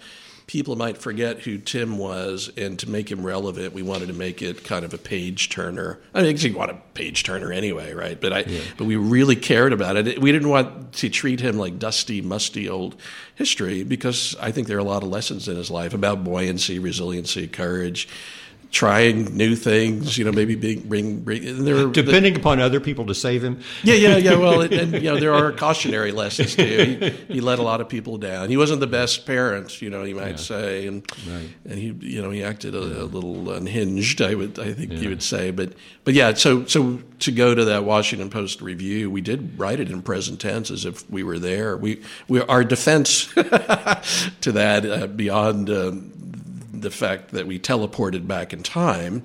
[0.48, 4.40] people might forget who Tim was, and to make him relevant, we wanted to make
[4.40, 6.00] it kind of a page turner.
[6.14, 8.18] I mean, you want a page turner anyway, right?
[8.18, 8.44] But I,
[8.78, 10.18] but we really cared about it.
[10.20, 12.96] We didn't want to treat him like dusty, musty old
[13.34, 16.78] history because I think there are a lot of lessons in his life about buoyancy,
[16.78, 18.08] resiliency, courage.
[18.70, 20.18] Trying new things.
[20.18, 21.64] You know, maybe being bring bring.
[21.64, 23.60] There Depending upon other people to save him.
[23.82, 24.36] yeah, yeah, yeah.
[24.36, 26.64] Well, and, and you know, there are cautionary lessons too.
[27.28, 28.50] He, he let a lot of people down.
[28.50, 31.48] He wasn't the best parent, you know, you might say, and Right.
[31.64, 34.20] and he, you know, he acted a, a little unhinged.
[34.22, 35.72] I would, I think you would say, but
[36.04, 36.34] but yeah.
[36.34, 40.40] So so to go to that Washington Post review, we did write it in present
[40.40, 41.76] tense as if we were there.
[41.76, 45.70] We we our defense to that uh, beyond.
[45.70, 46.12] Um,
[46.80, 49.22] the fact that we teleported back in time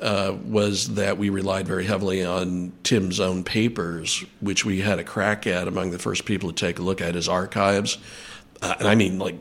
[0.00, 5.04] uh, was that we relied very heavily on Tim's own papers, which we had a
[5.04, 7.98] crack at among the first people to take a look at his archives.
[8.60, 9.36] Uh, and I mean, like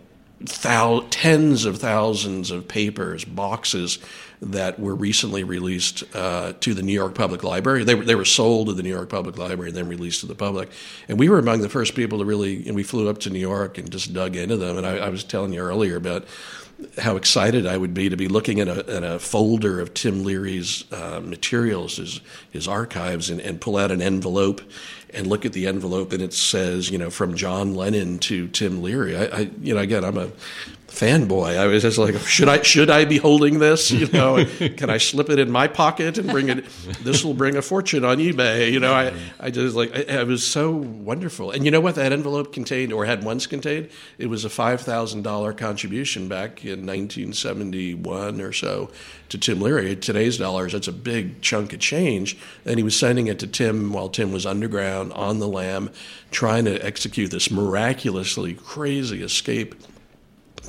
[0.62, 4.00] thou- tens of thousands of papers, boxes
[4.42, 7.84] that were recently released uh, to the New York Public Library.
[7.84, 10.26] They were, they were sold to the New York Public Library and then released to
[10.26, 10.70] the public.
[11.08, 13.40] And we were among the first people to really, and we flew up to New
[13.40, 14.78] York and just dug into them.
[14.78, 16.26] And I, I was telling you earlier about
[16.98, 20.84] how excited I would be to be looking at a, a folder of Tim Leary's
[20.92, 22.22] uh, materials, his,
[22.52, 24.62] his archives, and, and pull out an envelope
[25.14, 28.82] and look at the envelope and it says, you know, from John Lennon to Tim
[28.82, 29.16] Leary.
[29.16, 30.32] I, I you know, again, I'm a
[30.92, 31.58] fanboy.
[31.58, 33.92] I was just like, should I should I be holding this?
[33.92, 34.46] You know,
[34.78, 36.66] can I slip it in my pocket and bring it?
[37.02, 38.72] This will bring a fortune on eBay.
[38.72, 41.52] You know, I, I just like I, it was so wonderful.
[41.52, 43.90] And you know what that envelope contained, or had once contained?
[44.18, 48.92] It was a five thousand dollar contribution back in 1971 or so
[49.30, 49.96] to Tim Leary.
[49.96, 52.38] Today's dollars, that's a big chunk of change.
[52.66, 55.90] And he was sending it to Tim while Tim was underground on the lam,
[56.32, 59.76] trying to execute this miraculously crazy escape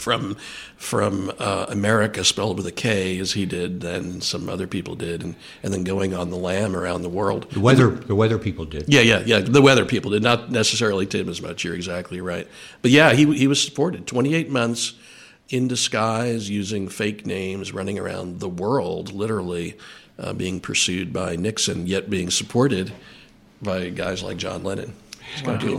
[0.03, 0.37] from
[0.77, 5.23] from uh, America spelled with a K as he did, and some other people did,
[5.23, 7.49] and, and then going on the lam around the world.
[7.51, 8.85] The weather, the weather people did.
[8.89, 9.39] Yeah, yeah, yeah.
[9.39, 11.65] The weather people did not necessarily Tim as much.
[11.65, 12.49] You're exactly right.
[12.83, 14.95] But yeah, he he was supported 28 months
[15.49, 19.77] in disguise, using fake names, running around the world, literally
[20.19, 22.93] uh, being pursued by Nixon, yet being supported
[23.61, 24.95] by guys like John Lennon.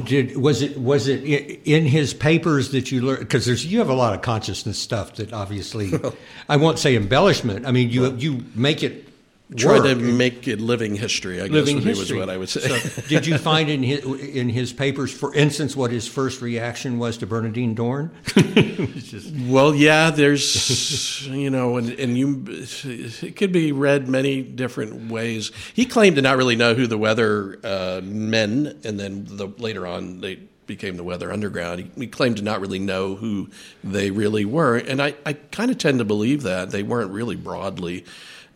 [0.06, 3.20] Did was it was it in his papers that you learned?
[3.20, 5.92] Because there's you have a lot of consciousness stuff that obviously
[6.50, 7.66] I won't say embellishment.
[7.66, 9.13] I mean you you make it
[9.58, 11.42] Try to make it living history.
[11.42, 12.18] I guess living would history.
[12.18, 12.62] was what I would say.
[12.62, 17.00] So, did you find in his, in his papers, for instance, what his first reaction
[17.00, 18.12] was to Bernardine Dohrn?
[19.04, 25.12] Just- Well, yeah, there's, you know, and, and you, it could be read many different
[25.12, 25.52] ways.
[25.74, 29.86] He claimed to not really know who the Weather uh, Men, and then the, later
[29.88, 31.80] on they became the Weather Underground.
[31.82, 33.50] He, he claimed to not really know who
[33.84, 37.36] they really were, and I, I kind of tend to believe that they weren't really
[37.36, 38.06] broadly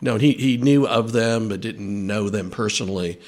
[0.00, 0.20] known.
[0.20, 3.20] He he knew of them, but didn't know them personally.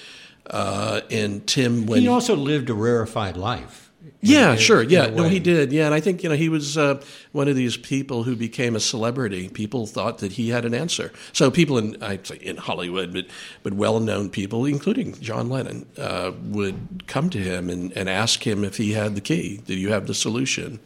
[0.47, 3.91] Uh, and Tim, when he also lived a rarefied life.
[4.21, 4.83] yeah, sure.
[4.83, 5.73] Yeah, no, he did.
[5.73, 7.01] Yeah, and I think you know he was uh,
[7.33, 9.49] one of these people who became a celebrity.
[9.49, 11.13] People thought that he had an answer.
[11.33, 13.27] So people in I'd say in Hollywood, but
[13.63, 18.65] but well-known people, including John Lennon, uh, would come to him and, and ask him
[18.65, 19.61] if he had the key.
[19.67, 20.81] Did you have the solution?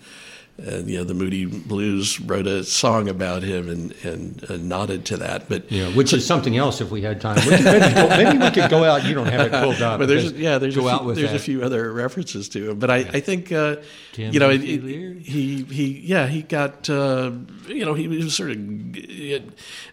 [0.57, 5.05] And you know, the Moody Blues wrote a song about him and and uh, nodded
[5.07, 5.49] to that.
[5.49, 7.37] But Yeah, which is something else if we had time.
[7.45, 9.05] We could maybe, go, maybe we could go out.
[9.05, 9.99] You don't have it pulled up.
[9.99, 12.71] but there's yeah there's go a out few, with there's a few other references to
[12.71, 13.77] him but I, I think uh,
[14.17, 17.33] you know it, it- he he yeah he got uh,
[17.67, 18.59] you know he was sort of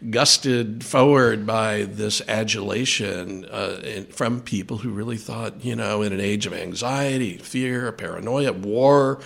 [0.10, 6.20] gusted forward by this adulation uh, from people who really thought you know in an
[6.20, 9.20] age of anxiety fear paranoia war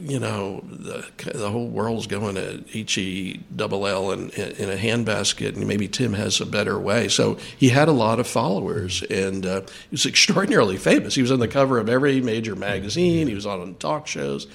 [0.00, 4.76] you know, the, the whole world's going to H E double L in, in a
[4.76, 7.08] handbasket, and maybe Tim has a better way.
[7.08, 11.14] So he had a lot of followers, and uh, he was extraordinarily famous.
[11.14, 13.26] He was on the cover of every major magazine.
[13.26, 14.46] He was on talk shows,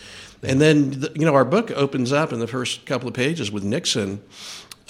[0.41, 3.51] and then the, you know our book opens up in the first couple of pages
[3.51, 4.21] with Nixon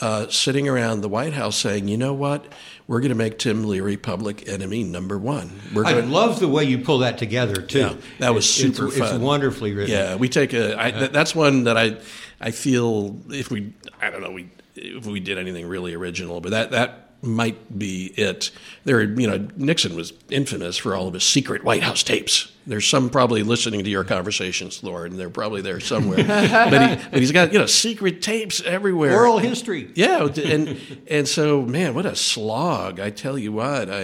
[0.01, 2.45] uh, sitting around the White House saying, "You know what?
[2.87, 5.59] We're going to make Tim Leary public enemy number one.
[5.73, 7.79] We're I love the way you pull that together too.
[7.79, 9.15] Yeah, that was It's- super it's, fun.
[9.15, 9.91] It's wonderfully written.
[9.95, 10.81] Yeah, we take a.
[10.81, 11.97] I, th- that's one that I,
[12.41, 16.51] I feel if we, I don't know, we if we did anything really original, but
[16.51, 18.51] that that might be it.
[18.83, 22.51] There, you know, Nixon was infamous for all of his secret White House tapes.
[22.65, 26.23] There's some probably listening to your conversations, Lord, and they're probably there somewhere.
[26.27, 29.13] but, he, but he's got you know secret tapes everywhere.
[29.13, 29.91] Oral history.
[29.95, 32.99] Yeah, and and so man, what a slog!
[32.99, 34.03] I tell you what, I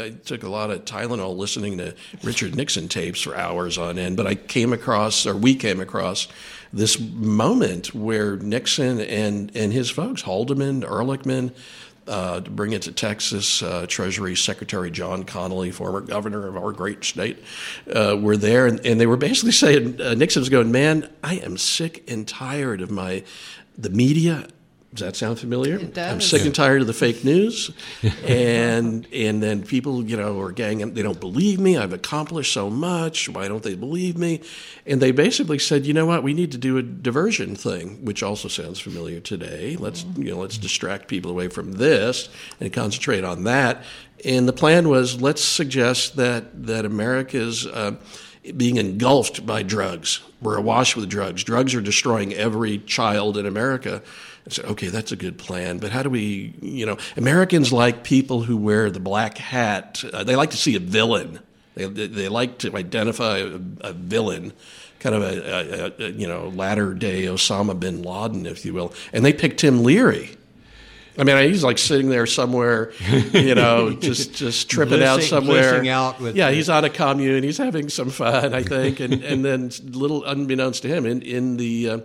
[0.00, 4.16] I took a lot of Tylenol listening to Richard Nixon tapes for hours on end,
[4.16, 6.28] but I came across, or we came across,
[6.72, 11.52] this moment where Nixon and and his folks, Haldeman, Ehrlichman.
[12.08, 16.72] Uh, to bring it to Texas, uh, Treasury Secretary John Connally, former governor of our
[16.72, 17.38] great state,
[17.94, 21.34] uh, were there, and, and they were basically saying uh, Nixon was going, "Man, I
[21.34, 23.24] am sick and tired of my
[23.76, 24.48] the media
[24.94, 25.76] Does that sound familiar?
[25.76, 26.12] It does.
[26.12, 27.70] I'm sick and tired of the fake news,
[28.24, 30.78] and and then people, you know, are gang.
[30.94, 31.76] They don't believe me.
[31.76, 33.28] I've accomplished so much.
[33.28, 34.40] Why don't they believe me?
[34.86, 36.22] And they basically said, you know what?
[36.22, 39.76] We need to do a diversion thing, which also sounds familiar today.
[39.76, 43.84] Let's you know, let's distract people away from this and concentrate on that.
[44.24, 47.96] And the plan was, let's suggest that that America's uh,
[48.56, 50.20] being engulfed by drugs.
[50.40, 51.44] We're awash with drugs.
[51.44, 54.02] Drugs are destroying every child in America.
[54.48, 58.02] I said, okay, that's a good plan, but how do we, you know, Americans like
[58.02, 60.02] people who wear the black hat.
[60.12, 61.40] Uh, they like to see a villain.
[61.74, 64.52] They, they, like to identify a, a villain,
[64.98, 68.92] kind of a, a, a, you know, latter day Osama bin Laden, if you will.
[69.12, 70.30] And they picked Tim Leary.
[71.18, 72.92] I mean, he's like sitting there somewhere,
[73.32, 75.84] you know, just just tripping out somewhere.
[75.88, 77.42] out yeah, the- he's on a commune.
[77.42, 81.56] He's having some fun, I think, and and then little unbeknownst to him, in in
[81.56, 81.98] the uh,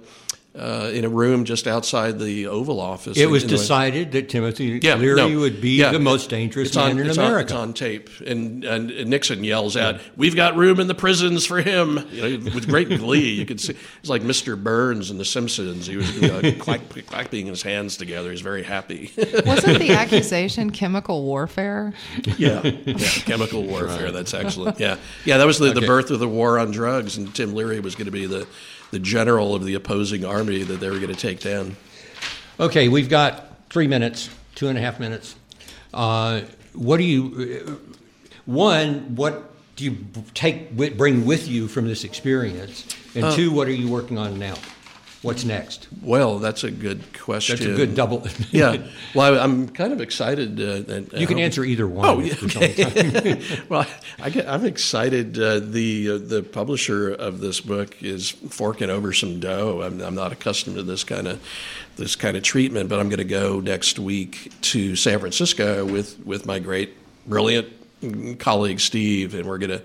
[0.55, 3.17] uh, in a room just outside the Oval Office.
[3.17, 5.91] It was in the- decided that Timothy yeah, Leary no, would be yeah.
[5.91, 7.43] the most dangerous It's on- man in it's on- America.
[7.45, 11.59] it's on tape, and, and Nixon yells out, "We've got room in the prisons for
[11.61, 13.31] him!" You know, with great glee.
[13.33, 14.61] You could see it's like Mr.
[14.61, 15.87] Burns in The Simpsons.
[15.87, 18.29] He was you know, clap, clapping his hands together.
[18.29, 19.11] He's very happy.
[19.45, 21.93] Wasn't the accusation chemical warfare?
[22.37, 24.11] yeah, yeah, chemical warfare.
[24.11, 24.79] That's excellent.
[24.79, 25.37] Yeah, yeah.
[25.37, 28.05] That was the, the birth of the war on drugs, and Tim Leary was going
[28.05, 28.47] to be the
[28.93, 31.75] the general of the opposing army that they were going to take down.
[32.59, 35.35] Okay, we've got three minutes, two and a half minutes.
[35.93, 36.41] Uh,
[36.73, 37.71] what do you, uh,
[38.45, 39.97] one, what do you
[40.35, 42.85] take, bring with you from this experience?
[43.15, 44.55] And Uh, two, what are you working on now?
[45.23, 45.87] What's next?
[46.01, 47.55] Well, that's a good question.
[47.55, 48.27] That's a good double.
[48.51, 48.85] yeah.
[49.15, 50.59] Well, I, I'm kind of excited.
[50.59, 52.05] Uh, that- You can uh, answer either one.
[52.05, 52.35] Oh, yeah,
[53.69, 53.87] well,
[54.21, 55.39] I I'm excited.
[55.39, 59.81] Uh, the uh, the publisher of this book is forking over some dough.
[59.81, 61.41] I'm, I'm not accustomed to this kind of
[61.95, 66.19] this kind of treatment, but I'm going to go next week to San Francisco with
[66.25, 66.95] with my great,
[67.25, 67.67] brilliant
[68.39, 69.83] colleague Steve, and we're going to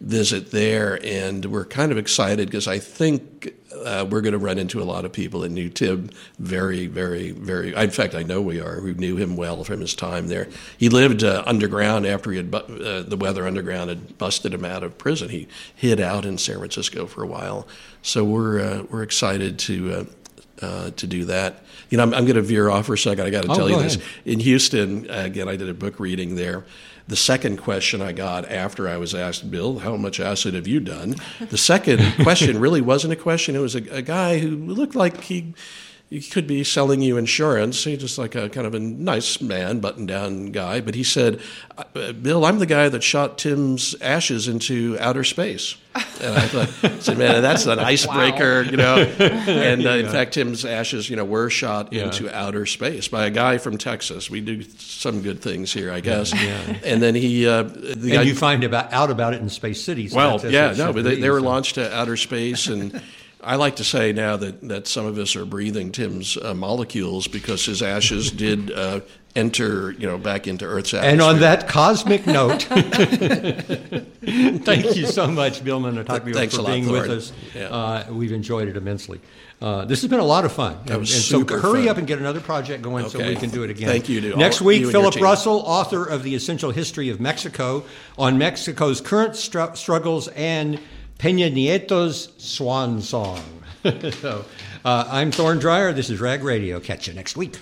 [0.00, 0.98] visit there.
[1.04, 3.54] And we're kind of excited because I think
[3.84, 7.30] uh, we're going to run into a lot of people that knew Tim very, very,
[7.32, 7.74] very.
[7.74, 8.80] In fact, I know we are.
[8.80, 10.48] We knew him well from his time there.
[10.78, 14.64] He lived uh, underground after he had bu- uh, the Weather Underground had busted him
[14.64, 15.28] out of prison.
[15.28, 17.68] He hid out in San Francisco for a while.
[18.02, 19.92] So we're uh, we're excited to.
[19.92, 20.04] Uh,
[20.62, 23.24] uh, to do that, you know, I'm, I'm going to veer off for a second.
[23.24, 23.96] I got to Oh, tell go you this.
[23.96, 24.06] ahead.
[24.26, 26.66] In Houston, again, I did a book reading there.
[27.10, 30.78] The second question I got after I was asked, Bill, how much acid have you
[30.78, 31.16] done?
[31.40, 33.56] The second question really wasn't a question.
[33.56, 35.52] It was a, a guy who looked like he,
[36.10, 37.84] he could be selling you insurance.
[37.84, 40.80] He's just like a kind of a nice man, button down guy.
[40.80, 41.40] But he said,
[41.78, 45.76] uh, Bill, I'm the guy that shot Tim's ashes into outer space.
[46.20, 48.96] And I thought, I said, man, that's an icebreaker, you know.
[49.20, 52.04] And uh, in fact, Tim's ashes, you know, were shot Yeah.
[52.06, 54.28] into outer space by a guy from Texas.
[54.28, 56.34] We do some good things here, I guess.
[56.34, 56.76] Yeah.
[56.84, 59.80] And then he, uh, the guy, and you find about, out about it in Space
[59.82, 60.08] City.
[60.08, 63.00] so well, yeah, no, but they, they were launched to outer space, and
[63.42, 67.28] I like to say now that, that some of us are breathing Tim's uh, molecules
[67.28, 69.00] because his ashes did uh,
[69.34, 71.12] enter, you know, back into Earth's atmosphere.
[71.12, 72.62] And on that cosmic note,
[74.64, 77.32] thank you so much, Bill Minutaglio, Thanks for a lot, being with us.
[77.54, 77.68] Yeah.
[77.68, 79.20] Uh, we've enjoyed it immensely.
[79.60, 80.78] Uh, this has been a lot of fun.
[80.86, 81.88] That was and, and so hurry fun.
[81.90, 83.88] up and get another project going so we can do it again.
[83.88, 85.16] Thank you to Next you week, and your Philip.
[85.16, 87.84] Russell, author of The Essential History of Mexico,
[88.18, 90.80] on Mexico's current stru- struggles and
[91.20, 93.42] Peña Nieto's swan song.
[94.22, 94.46] so,
[94.86, 95.92] uh, I'm Thorne Dreyer.
[95.92, 96.80] This is Rag Radio.
[96.80, 97.58] Catch you next week.